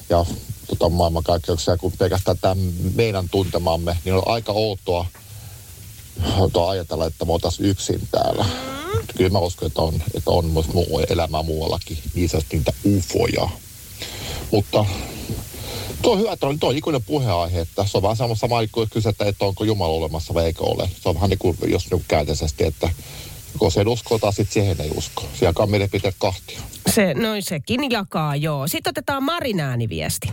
ja 0.09 0.25
tota, 0.67 0.89
maailmankaikkeuksia 0.89 1.77
kuin 1.77 1.93
pelkästään 1.97 2.37
tämä 2.41 2.55
meidän 2.95 3.29
tuntemamme, 3.29 3.97
niin 4.05 4.15
on 4.15 4.23
aika 4.25 4.51
outoa 4.51 5.05
ajatella, 6.69 7.05
että 7.05 7.25
me 7.25 7.33
oltaisiin 7.33 7.69
yksin 7.69 8.07
täällä. 8.11 8.45
Kyllä 9.17 9.29
mä 9.29 9.39
uskon, 9.39 9.67
että 9.67 9.81
on, 9.81 9.93
että 10.13 10.31
on 10.31 10.45
myös 10.45 10.67
muu 10.67 11.01
elämää 11.09 11.43
muuallakin, 11.43 11.97
niin 12.13 12.29
niitä 12.51 12.73
ufoja. 12.85 13.49
Mutta 14.51 14.85
Tuo 16.01 16.13
on 16.13 16.19
hyvä, 16.19 16.33
että 16.33 16.47
on, 16.47 16.59
tuo 16.59 16.69
on 16.69 16.77
ikuinen 16.77 17.03
puheenaihe, 17.03 17.59
että 17.59 17.85
se 17.85 17.97
on 17.97 18.03
vähän 18.03 18.17
sama, 18.17 18.35
sama 18.35 18.55
kuin 18.71 18.89
kysyä, 18.89 19.09
että, 19.09 19.25
että 19.25 19.45
onko 19.45 19.63
Jumala 19.63 19.93
olemassa 19.93 20.33
vai 20.33 20.45
eikö 20.45 20.63
ole. 20.63 20.89
Se 21.01 21.09
on 21.09 21.15
vähän 21.15 21.29
niin 21.29 21.39
kuin, 21.39 21.57
jos 21.67 21.91
niin 21.91 22.05
käänteisesti, 22.07 22.63
että 22.63 22.89
kun 23.59 23.71
sen 23.71 23.87
uskoo, 23.87 24.19
tai 24.19 24.33
sitten 24.33 24.53
siihen 24.53 24.81
ei 24.81 24.91
usko. 24.95 25.23
Se 25.39 25.45
jakaa 25.45 25.67
mielipiteet 25.67 26.15
kahtia. 26.19 26.59
Se, 26.89 27.13
noin 27.13 27.43
sekin 27.43 27.91
jakaa, 27.91 28.35
joo. 28.35 28.67
Sitten 28.67 28.91
otetaan 28.91 29.23
Marin 29.23 29.59
ääniviesti. 29.59 30.31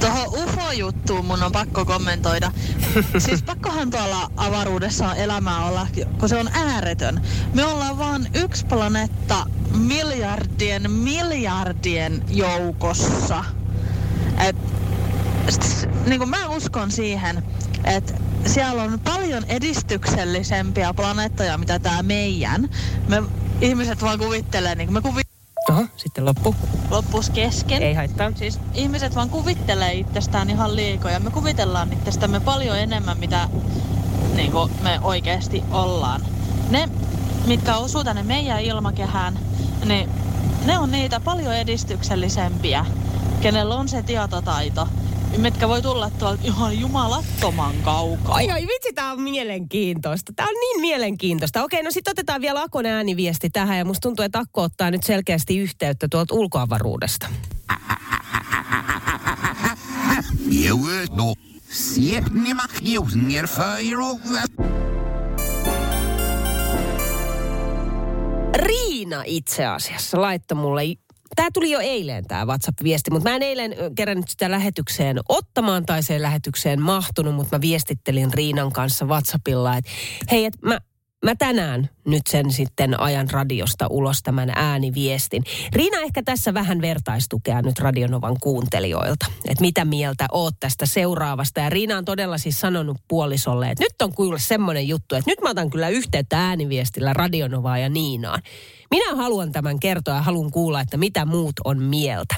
Tuohon 0.00 0.28
UFO-juttuun 0.28 1.24
mun 1.24 1.42
on 1.42 1.52
pakko 1.52 1.84
kommentoida. 1.84 2.52
siis 3.26 3.42
pakkohan 3.42 3.90
tuolla 3.90 4.30
avaruudessa 4.36 5.08
on 5.08 5.16
elämää 5.16 5.66
olla, 5.66 5.86
kun 6.18 6.28
se 6.28 6.36
on 6.36 6.48
ääretön. 6.52 7.22
Me 7.54 7.64
ollaan 7.64 7.98
vaan 7.98 8.26
yksi 8.34 8.66
planeetta 8.66 9.46
miljardien 9.78 10.90
miljardien 10.90 12.24
joukossa. 12.28 13.44
Et, 14.48 14.56
niin 16.06 16.18
kuin 16.18 16.30
mä 16.30 16.48
uskon 16.48 16.92
siihen, 16.92 17.42
että 17.84 18.25
siellä 18.46 18.82
on 18.82 19.00
paljon 19.00 19.44
edistyksellisempiä 19.44 20.94
planeettoja, 20.94 21.58
mitä 21.58 21.78
tämä 21.78 22.02
meidän. 22.02 22.68
Me 23.08 23.22
ihmiset 23.60 24.02
vaan 24.02 24.18
kuvittelee, 24.18 24.74
niin 24.74 24.86
kuin 24.86 24.94
me 24.94 25.00
kuvittelee 25.00 25.36
Oho, 25.70 25.86
sitten 25.96 26.24
loppu. 26.24 26.54
Loppus 26.90 27.30
kesken. 27.30 27.82
Ei 27.82 27.94
haittaa. 27.94 28.32
Siis 28.34 28.60
ihmiset 28.74 29.14
vaan 29.14 29.30
kuvittelee 29.30 29.92
itsestään 29.92 30.50
ihan 30.50 30.76
liikoja. 30.76 31.20
Me 31.20 31.30
kuvitellaan 31.30 31.92
itsestämme 31.92 32.40
paljon 32.40 32.78
enemmän, 32.78 33.18
mitä 33.18 33.48
niin 34.34 34.52
kuin 34.52 34.72
me 34.82 35.00
oikeasti 35.02 35.64
ollaan. 35.70 36.20
Ne, 36.70 36.88
mitkä 37.46 37.76
osuu 37.76 38.04
tänne 38.04 38.22
meidän 38.22 38.60
ilmakehään, 38.60 39.38
niin 39.84 40.10
ne 40.64 40.78
on 40.78 40.90
niitä 40.90 41.20
paljon 41.20 41.54
edistyksellisempiä, 41.54 42.86
kenellä 43.40 43.74
on 43.74 43.88
se 43.88 44.02
tietotaito 44.02 44.88
mitkä 45.38 45.68
voi 45.68 45.82
tulla 45.82 46.10
tuolta 46.10 46.42
ihan 46.44 46.80
jumalattoman 46.80 47.74
kaukaa. 47.84 48.34
Ai 48.34 48.50
ai 48.50 48.66
vitsi, 48.66 48.92
tää 48.94 49.12
on 49.12 49.20
mielenkiintoista. 49.22 50.32
Tää 50.36 50.46
on 50.46 50.54
niin 50.60 50.80
mielenkiintoista. 50.80 51.62
Okei, 51.62 51.82
no 51.82 51.90
sitten 51.90 52.10
otetaan 52.10 52.40
vielä 52.40 52.62
Akon 52.62 52.86
ääniviesti 52.86 53.50
tähän 53.50 53.78
ja 53.78 53.84
musta 53.84 54.00
tuntuu, 54.00 54.24
että 54.24 54.38
Akko 54.38 54.62
ottaa 54.62 54.90
nyt 54.90 55.02
selkeästi 55.02 55.58
yhteyttä 55.58 56.08
tuolta 56.10 56.34
ulkoavaruudesta. 56.34 57.28
Riina 68.56 69.22
itse 69.26 69.66
asiassa 69.66 70.20
laittoi 70.20 70.58
mulle 70.58 70.82
Tämä 71.36 71.48
tuli 71.54 71.70
jo 71.70 71.80
eilen 71.80 72.26
tämä 72.26 72.46
WhatsApp-viesti, 72.46 73.10
mutta 73.10 73.28
mä 73.30 73.36
en 73.36 73.42
eilen 73.42 73.74
kerännyt 73.94 74.28
sitä 74.28 74.50
lähetykseen 74.50 75.20
ottamaan 75.28 75.86
tai 75.86 76.02
sen 76.02 76.22
lähetykseen 76.22 76.82
mahtunut, 76.82 77.34
mutta 77.34 77.56
mä 77.56 77.60
viestittelin 77.60 78.34
Riinan 78.34 78.72
kanssa 78.72 79.06
WhatsAppilla, 79.06 79.76
että 79.76 79.90
hei, 80.30 80.44
että 80.44 80.58
mä, 80.62 80.78
mä 81.24 81.34
tänään 81.34 81.90
nyt 82.06 82.22
sen 82.28 82.52
sitten 82.52 83.00
ajan 83.00 83.30
radiosta 83.30 83.86
ulos 83.90 84.22
tämän 84.22 84.52
ääniviestin. 84.54 85.42
Riina 85.72 86.00
ehkä 86.00 86.22
tässä 86.22 86.54
vähän 86.54 86.80
vertaistukea 86.80 87.62
nyt 87.62 87.78
Radionovan 87.78 88.36
kuuntelijoilta, 88.40 89.26
että 89.48 89.60
mitä 89.60 89.84
mieltä 89.84 90.26
oot 90.32 90.54
tästä 90.60 90.86
seuraavasta. 90.86 91.60
Ja 91.60 91.70
Riina 91.70 91.98
on 91.98 92.04
todella 92.04 92.38
siis 92.38 92.60
sanonut 92.60 92.96
puolisolle, 93.08 93.70
että 93.70 93.84
nyt 93.84 94.02
on 94.02 94.14
kyllä 94.14 94.38
semmoinen 94.38 94.88
juttu, 94.88 95.14
että 95.14 95.30
nyt 95.30 95.40
mä 95.40 95.50
otan 95.50 95.70
kyllä 95.70 95.88
yhteyttä 95.88 96.48
ääniviestillä 96.48 97.12
Radionovaa 97.12 97.78
ja 97.78 97.88
Niinaan. 97.88 98.42
Minä 98.90 99.16
haluan 99.16 99.52
tämän 99.52 99.80
kertoa 99.80 100.14
ja 100.14 100.22
haluan 100.22 100.50
kuulla, 100.50 100.80
että 100.80 100.96
mitä 100.96 101.24
muut 101.24 101.54
on 101.64 101.82
mieltä. 101.82 102.34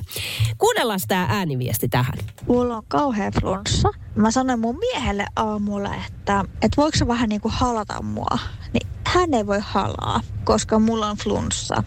Kuunnellaan 0.58 1.00
tämä 1.08 1.26
ääniviesti 1.30 1.88
tähän. 1.88 2.18
Mulla 2.46 2.76
on 2.76 2.82
kauhea 2.88 3.30
flunssa. 3.40 3.88
Mä 4.18 4.30
sanoin 4.30 4.60
mun 4.60 4.78
miehelle 4.78 5.26
aamulla, 5.36 5.94
että, 5.94 6.44
että 6.62 6.76
voiko 6.76 6.98
se 6.98 7.08
vähän 7.08 7.28
niin 7.28 7.40
kuin 7.40 7.52
halata 7.52 8.02
mua. 8.02 8.38
Niin 8.72 8.88
hän 9.06 9.34
ei 9.34 9.46
voi 9.46 9.60
halaa, 9.62 10.20
koska 10.44 10.78
mulla 10.78 11.10
on 11.10 11.16
flunssa. 11.16 11.82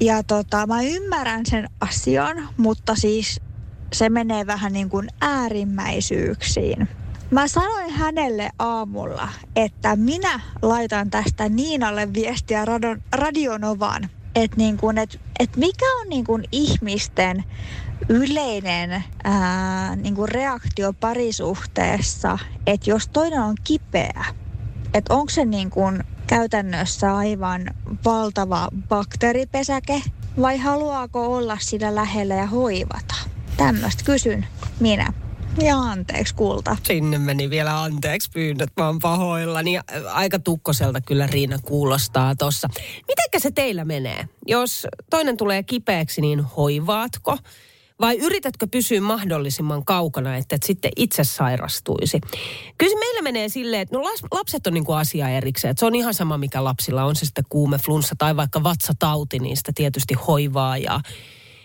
Ja 0.00 0.22
tota, 0.22 0.66
mä 0.66 0.82
ymmärrän 0.82 1.46
sen 1.46 1.68
asian, 1.80 2.48
mutta 2.56 2.94
siis 2.94 3.40
se 3.92 4.08
menee 4.08 4.46
vähän 4.46 4.72
niin 4.72 4.88
kuin 4.88 5.08
äärimmäisyyksiin. 5.20 6.88
Mä 7.30 7.48
sanoin 7.48 7.90
hänelle 7.90 8.50
aamulla, 8.58 9.28
että 9.56 9.96
minä 9.96 10.40
laitan 10.62 11.10
tästä 11.10 11.48
Niinalle 11.48 12.14
viestiä 12.14 12.64
radon, 12.64 13.02
Radionovaan, 13.12 14.08
että 14.34 14.56
niin 14.56 14.78
et, 15.02 15.20
et 15.38 15.56
mikä 15.56 15.86
on 16.00 16.08
niin 16.08 16.24
kuin 16.24 16.44
ihmisten 16.52 17.44
yleinen 18.08 19.04
ää, 19.24 19.96
niin 19.96 20.14
kuin 20.14 20.28
reaktio 20.28 20.92
parisuhteessa, 20.92 22.38
että 22.66 22.90
jos 22.90 23.08
toinen 23.08 23.40
on 23.40 23.54
kipeä, 23.64 24.24
että 24.94 25.14
onko 25.14 25.30
se 25.30 25.44
niin 25.44 25.70
kuin 25.70 26.04
käytännössä 26.26 27.16
aivan 27.16 27.66
valtava 28.04 28.68
bakteeripesäke 28.88 30.02
vai 30.40 30.58
haluaako 30.58 31.36
olla 31.36 31.56
sitä 31.60 31.94
lähellä 31.94 32.34
ja 32.34 32.46
hoivata? 32.46 33.14
Tämmöistä 33.56 34.04
kysyn 34.04 34.46
minä. 34.80 35.12
Ja 35.62 35.78
anteeksi 35.78 36.34
kulta. 36.34 36.76
Sinne 36.82 37.18
meni 37.18 37.50
vielä 37.50 37.82
anteeksi 37.82 38.30
pyynnöt, 38.30 38.70
mä 38.76 38.86
oon 38.86 38.98
pahoillani. 38.98 39.80
Aika 40.12 40.38
tukkoselta 40.38 41.00
kyllä 41.00 41.26
Riina 41.26 41.58
kuulostaa 41.58 42.36
tossa. 42.36 42.68
Mitenkä 43.08 43.38
se 43.38 43.50
teillä 43.50 43.84
menee? 43.84 44.28
Jos 44.46 44.86
toinen 45.10 45.36
tulee 45.36 45.62
kipeäksi, 45.62 46.20
niin 46.20 46.40
hoivaatko? 46.40 47.36
Vai 48.00 48.18
yritätkö 48.18 48.66
pysyä 48.66 49.00
mahdollisimman 49.00 49.84
kaukana, 49.84 50.36
että 50.36 50.56
et 50.56 50.62
sitten 50.62 50.90
itse 50.96 51.24
sairastuisi? 51.24 52.20
Kyllä 52.78 52.92
se 52.92 52.98
meillä 52.98 53.22
menee 53.22 53.48
silleen, 53.48 53.82
että 53.82 53.96
no 53.96 54.02
lapset 54.30 54.66
on 54.66 54.74
niin 54.74 54.84
kuin 54.84 54.98
asia 54.98 55.28
erikseen. 55.28 55.70
Että 55.70 55.80
se 55.80 55.86
on 55.86 55.94
ihan 55.94 56.14
sama, 56.14 56.38
mikä 56.38 56.64
lapsilla 56.64 57.04
on 57.04 57.16
se 57.16 57.24
sitten 57.24 57.44
kuume, 57.48 57.78
flunssa 57.78 58.14
tai 58.18 58.36
vaikka 58.36 58.62
vatsatauti, 58.62 59.38
niin 59.38 59.56
sitä 59.56 59.72
tietysti 59.74 60.14
hoivaa 60.14 60.78
ja 60.78 61.00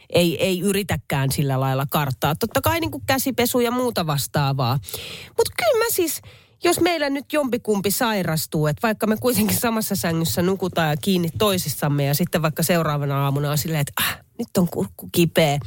ei, 0.10 0.44
ei 0.44 0.60
yritäkään 0.60 1.32
sillä 1.32 1.60
lailla 1.60 1.86
karttaa. 1.90 2.36
Totta 2.36 2.62
kai 2.62 2.80
niin 2.80 2.92
kuin 2.92 3.04
käsipesu 3.06 3.60
ja 3.60 3.72
muuta 3.72 4.08
vastaavaa. 4.08 4.80
Mutta 5.38 5.54
kyllä 5.58 5.86
mä 5.86 5.90
siis, 5.90 6.22
jos 6.64 6.80
meillä 6.80 7.10
nyt 7.10 7.34
jompikumpi 7.34 7.92
sairastuu, 7.92 8.68
että 8.68 8.88
vaikka 8.88 9.08
me 9.08 9.18
kuitenkin 9.18 9.58
samassa 9.58 9.96
sängyssä 9.96 10.42
nukutaan 10.42 10.90
ja 10.90 10.98
kiinni 10.98 11.30
toisissamme 11.38 12.06
ja 12.06 12.14
sitten 12.14 12.42
vaikka 12.42 12.64
seuraavana 12.64 13.24
aamuna 13.24 13.52
on 13.52 13.58
silleen, 13.58 13.82
että 13.82 13.94
ah, 14.02 14.18
nyt 14.40 14.58
on 14.58 14.68
kurkku 14.70 15.10
kipeä, 15.12 15.60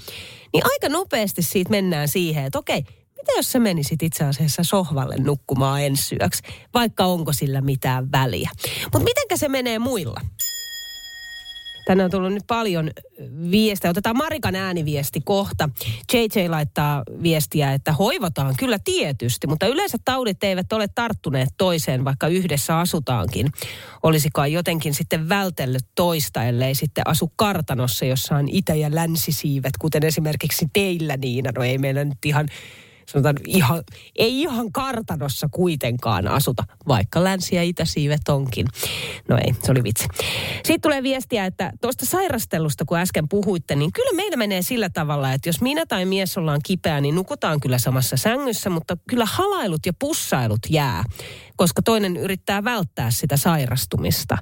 niin 0.52 0.64
aika 0.64 0.88
nopeasti 0.88 1.42
siitä 1.42 1.70
mennään 1.70 2.08
siihen, 2.08 2.44
että 2.44 2.58
okei, 2.58 2.84
mitä 3.16 3.32
jos 3.36 3.52
sä 3.52 3.58
menisit 3.58 4.02
itse 4.02 4.24
asiassa 4.24 4.62
sohvalle 4.64 5.16
nukkumaan 5.18 5.82
ensi 5.82 6.16
yöksi, 6.20 6.42
vaikka 6.74 7.04
onko 7.04 7.32
sillä 7.32 7.60
mitään 7.60 8.12
väliä. 8.12 8.50
Mutta 8.84 8.98
mitenkä 8.98 9.36
se 9.36 9.48
menee 9.48 9.78
muilla? 9.78 10.20
Tänne 11.88 12.04
on 12.04 12.10
tullut 12.10 12.32
nyt 12.32 12.46
paljon 12.46 12.90
viestejä. 13.50 13.90
Otetaan 13.90 14.16
Marikan 14.16 14.54
ääniviesti 14.54 15.20
kohta. 15.24 15.68
JJ 16.12 16.48
laittaa 16.48 17.02
viestiä, 17.22 17.72
että 17.72 17.92
hoivataan 17.92 18.54
kyllä 18.58 18.78
tietysti, 18.84 19.46
mutta 19.46 19.66
yleensä 19.66 19.98
taudit 20.04 20.44
eivät 20.44 20.72
ole 20.72 20.88
tarttuneet 20.94 21.48
toiseen, 21.58 22.04
vaikka 22.04 22.28
yhdessä 22.28 22.78
asutaankin. 22.78 23.52
Olisikaan 24.02 24.52
jotenkin 24.52 24.94
sitten 24.94 25.28
vältellyt 25.28 25.84
toista, 25.94 26.44
ellei 26.44 26.74
sitten 26.74 27.06
asu 27.06 27.32
kartanossa, 27.36 28.04
jossa 28.04 28.36
on 28.36 28.48
itä- 28.48 28.74
ja 28.74 28.88
länsisiivet, 28.94 29.72
kuten 29.78 30.04
esimerkiksi 30.04 30.66
teillä 30.72 31.16
Niina. 31.16 31.50
No 31.56 31.64
ei 31.64 31.78
meillä 31.78 32.04
nyt 32.04 32.24
ihan 32.24 32.48
sanotaan 33.08 33.36
ihan, 33.46 33.82
ei 34.16 34.40
ihan 34.40 34.72
kartanossa 34.72 35.48
kuitenkaan 35.50 36.28
asuta, 36.28 36.64
vaikka 36.88 37.24
länsi- 37.24 37.56
ja 37.56 37.62
itäsiivet 37.62 38.28
onkin. 38.28 38.66
No 39.28 39.36
ei, 39.36 39.54
se 39.62 39.72
oli 39.72 39.82
vitsi. 39.82 40.04
Sitten 40.54 40.80
tulee 40.80 41.02
viestiä, 41.02 41.46
että 41.46 41.72
tuosta 41.80 42.06
sairastelusta, 42.06 42.84
kun 42.84 42.98
äsken 42.98 43.28
puhuitte, 43.28 43.76
niin 43.76 43.92
kyllä 43.92 44.16
meillä 44.16 44.36
menee 44.36 44.62
sillä 44.62 44.88
tavalla, 44.90 45.32
että 45.32 45.48
jos 45.48 45.60
minä 45.60 45.86
tai 45.86 46.04
mies 46.04 46.38
ollaan 46.38 46.60
kipeä, 46.64 47.00
niin 47.00 47.14
nukutaan 47.14 47.60
kyllä 47.60 47.78
samassa 47.78 48.16
sängyssä, 48.16 48.70
mutta 48.70 48.96
kyllä 49.08 49.26
halailut 49.26 49.86
ja 49.86 49.92
pussailut 49.98 50.60
jää 50.70 51.04
koska 51.58 51.82
toinen 51.82 52.16
yrittää 52.16 52.64
välttää 52.64 53.10
sitä 53.10 53.36
sairastumista. 53.36 54.38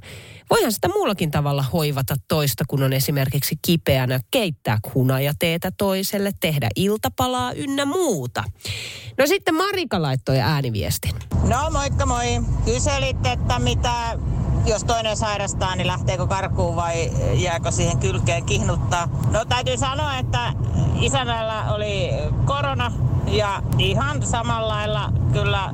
Voihan 0.50 0.72
sitä 0.72 0.88
muullakin 0.88 1.31
tavalla 1.31 1.62
hoivata 1.62 2.14
toista, 2.29 2.64
kun 2.68 2.83
on 2.83 2.92
esimerkiksi 2.92 3.57
kipeänä, 3.66 4.20
keittää 4.31 4.79
hunajateetä 4.94 5.70
toiselle, 5.79 6.31
tehdä 6.40 6.68
iltapalaa 6.76 7.52
ynnä 7.52 7.85
muuta. 7.85 8.44
No 9.18 9.26
sitten 9.26 9.55
Marika 9.55 10.02
laittoi 10.02 10.40
ääniviestin. 10.40 11.12
No 11.48 11.70
moikka 11.72 12.07
moi. 12.07 12.26
Kyselit, 12.64 13.26
että 13.26 13.59
mitä 13.59 14.18
jos 14.66 14.85
toinen 14.85 15.16
sairastaa, 15.16 15.76
niin 15.76 15.87
lähteekö 15.87 16.26
karkuun 16.26 16.76
vai 16.76 17.11
jääkö 17.35 17.70
siihen 17.70 17.98
kylkeen 17.98 18.44
kihnuttaa? 18.44 19.09
No 19.31 19.44
täytyy 19.44 19.76
sanoa, 19.76 20.18
että 20.18 20.52
isännällä 21.00 21.72
oli 21.72 22.11
korona 22.44 22.92
ja 23.27 23.62
ihan 23.79 24.23
samalla 24.23 24.69
lailla 24.69 25.12
kyllä 25.33 25.71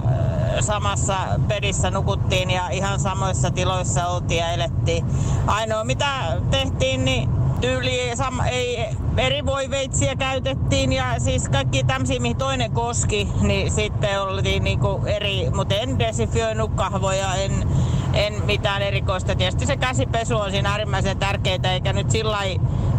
samassa 0.60 1.16
pedissä 1.48 1.90
nukuttiin 1.90 2.50
ja 2.50 2.68
ihan 2.68 3.00
samoissa 3.00 3.50
tiloissa 3.50 4.06
oltiin 4.06 4.38
ja 4.38 4.52
elettiin. 4.52 5.04
Ainoa 5.46 5.84
mitä 5.84 6.06
tehtiin, 6.50 7.04
niin 7.04 7.28
tyyli 7.60 8.12
sam- 8.14 8.48
ei, 8.50 8.84
eri 9.16 9.46
voiveitsiä 9.46 10.16
käytettiin 10.16 10.92
ja 10.92 11.14
siis 11.18 11.48
kaikki 11.48 11.84
tämmöisiä, 11.84 12.20
mihin 12.20 12.36
toinen 12.36 12.72
koski, 12.72 13.28
niin 13.40 13.70
sitten 13.70 14.22
oltiin 14.22 14.64
niinku 14.64 15.00
eri, 15.06 15.50
mutta 15.50 15.74
en 15.74 15.98
desifioinut 15.98 16.70
kahvoja, 16.74 17.34
en, 17.34 17.68
en 18.14 18.44
mitään 18.44 18.82
erikoista. 18.82 19.34
Tietysti 19.34 19.66
se 19.66 19.76
käsipesu 19.76 20.36
on 20.36 20.50
siinä 20.50 20.70
äärimmäisen 20.70 21.18
tärkeää, 21.18 21.72
eikä 21.72 21.92
nyt 21.92 22.10
sillä 22.10 22.38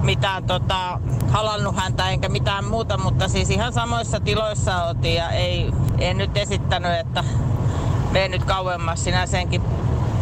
mitään 0.02 0.44
tota, 0.44 1.00
halannut 1.30 1.76
häntä 1.76 2.10
enkä 2.10 2.30
mitään 2.30 2.66
muuta, 2.66 2.98
mutta 2.98 3.28
siis 3.28 3.50
ihan 3.50 3.74
samoissa 3.74 4.20
tiloissa 4.20 4.84
oltiin 4.84 5.16
ja 5.16 5.30
ei, 5.30 5.72
en 6.00 6.18
nyt 6.18 6.38
esittänyt, 6.38 7.00
että 7.00 7.24
mene 8.12 8.28
nyt 8.28 8.44
kauemmas 8.44 9.04
sinä 9.04 9.26
senkin 9.26 9.62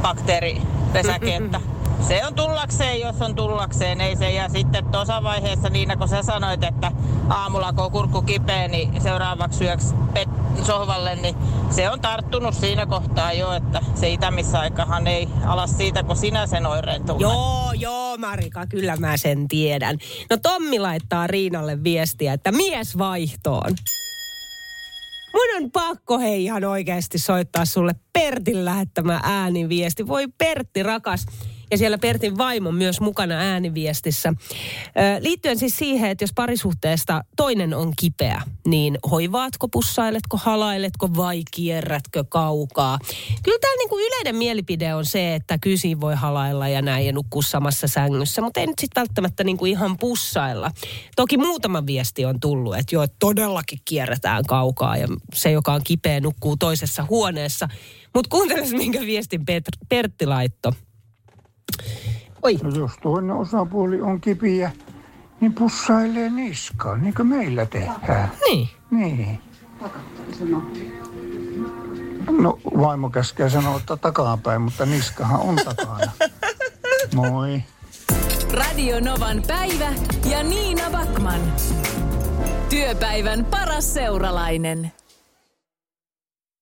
bakteeripesäkettä. 0.02 1.62
Se 2.08 2.26
on 2.26 2.36
tullakseen, 2.36 3.00
jos 3.00 3.22
on 3.22 3.36
tullakseen, 3.36 4.02
ei 4.02 4.16
se. 4.16 4.32
Ja 4.32 4.50
sitten 4.50 4.86
tuossa 4.86 5.24
vaiheessa, 5.24 5.70
niin 5.70 5.98
kun 5.98 6.08
sä 6.08 6.24
sanoit, 6.24 6.64
että 6.64 6.92
aamulla 7.30 7.74
kun 7.74 7.92
kurkku 7.92 8.22
kipeä, 8.22 8.68
niin 8.68 9.02
seuraavaksi 9.02 9.64
yöksi 9.64 9.96
pet- 10.14 10.64
sohvalle, 10.64 11.16
niin 11.16 11.36
se 11.70 11.90
on 11.90 12.02
tarttunut 12.02 12.56
siinä 12.56 12.86
kohtaa 12.86 13.34
jo, 13.34 13.54
että 13.54 13.82
se 13.96 14.10
itämisaikahan 14.10 15.08
ei 15.08 15.28
ala 15.46 15.68
siitä, 15.68 16.04
kun 16.04 16.16
sinä 16.16 16.48
sen 16.48 16.66
oireen 16.66 17.06
tunnet. 17.06 17.22
Joo, 17.22 17.72
joo 17.74 18.18
Marika, 18.18 18.68
kyllä 18.68 18.96
mä 18.98 19.18
sen 19.18 19.48
tiedän. 19.48 19.98
No 20.30 20.38
Tommi 20.38 20.80
laittaa 20.80 21.28
Riinalle 21.28 21.84
viestiä, 21.84 22.34
että 22.34 22.52
mies 22.52 22.98
vaihtoon. 22.98 23.76
Mun 25.34 25.64
on 25.64 25.72
pakko 25.72 26.20
hei 26.20 26.44
ihan 26.44 26.64
oikeasti 26.64 27.18
soittaa 27.18 27.66
sulle 27.66 27.96
Pertin 28.14 28.66
lähettämä 28.66 29.20
ääniviesti. 29.24 30.08
Voi 30.08 30.28
Pertti 30.38 30.84
rakas 30.84 31.26
ja 31.72 31.78
siellä 31.78 31.98
Pertin 31.98 32.38
vaimo 32.38 32.72
myös 32.72 33.02
mukana 33.02 33.36
ääniviestissä. 33.36 34.34
Liittyen 35.20 35.60
siis 35.60 35.78
siihen, 35.78 36.12
että 36.12 36.24
jos 36.24 36.34
parisuhteesta 36.36 37.24
toinen 37.36 37.74
on 37.74 37.94
kipeä, 38.00 38.42
niin 38.68 38.98
hoivaatko, 39.12 39.68
pussailetko, 39.68 40.38
halailetko 40.38 41.10
vai 41.16 41.42
kierrätkö 41.52 42.24
kaukaa? 42.30 43.00
Kyllä 43.44 43.60
tämä 43.62 43.76
niinku 43.78 44.00
yleinen 44.00 44.36
mielipide 44.36 44.96
on 44.96 45.06
se, 45.06 45.36
että 45.36 45.58
kysi 45.58 46.00
voi 46.02 46.16
halailla 46.16 46.68
ja 46.68 46.82
näin 46.82 47.06
ja 47.06 47.12
nukkua 47.12 47.42
samassa 47.42 47.88
sängyssä, 47.88 48.42
mutta 48.42 48.60
ei 48.60 48.68
nyt 48.68 48.80
sitten 48.80 49.02
välttämättä 49.02 49.44
niinku 49.44 49.66
ihan 49.66 49.98
pussailla. 49.98 50.72
Toki 51.16 51.38
muutama 51.38 51.86
viesti 51.86 52.26
on 52.26 52.40
tullut, 52.40 52.76
että 52.78 52.96
joo, 52.96 53.08
todellakin 53.20 53.80
kierretään 53.86 54.46
kaukaa 54.48 54.98
ja 54.98 55.08
se, 55.34 55.52
joka 55.52 55.74
on 55.74 55.82
kipeä, 55.84 56.20
nukkuu 56.20 56.58
toisessa 56.58 57.06
huoneessa. 57.10 57.70
Mutta 58.16 58.30
kuunteles, 58.30 58.72
minkä 58.72 59.02
viestin 59.02 59.42
Pet- 59.42 59.86
Pertti 59.90 60.26
laittoi. 60.26 60.72
Oi. 62.44 62.60
No 62.64 62.70
jos 62.70 62.92
toinen 63.02 63.36
osapuoli 63.36 64.02
on 64.02 64.22
kipiä, 64.22 64.72
niin 65.42 65.54
pussailee 65.54 66.30
niskaan, 66.30 67.02
niin 67.02 67.14
kuin 67.14 67.28
meillä 67.28 67.66
tehdään. 67.66 68.32
Niin. 68.48 68.70
Niin. 68.92 69.40
No 72.40 72.60
vaimo 72.78 73.10
käskee 73.10 73.50
sanoa, 73.50 73.78
että 73.78 73.98
takapäin, 73.98 74.62
mutta 74.62 74.86
niskahan 74.86 75.40
on 75.40 75.56
takana. 75.56 76.12
Moi. 77.16 77.64
Radio 78.54 79.00
Novan 79.00 79.44
päivä 79.48 79.94
ja 80.30 80.44
Niina 80.44 80.90
Backman. 80.92 81.42
Työpäivän 82.70 83.46
paras 83.46 83.94
seuralainen. 83.94 84.92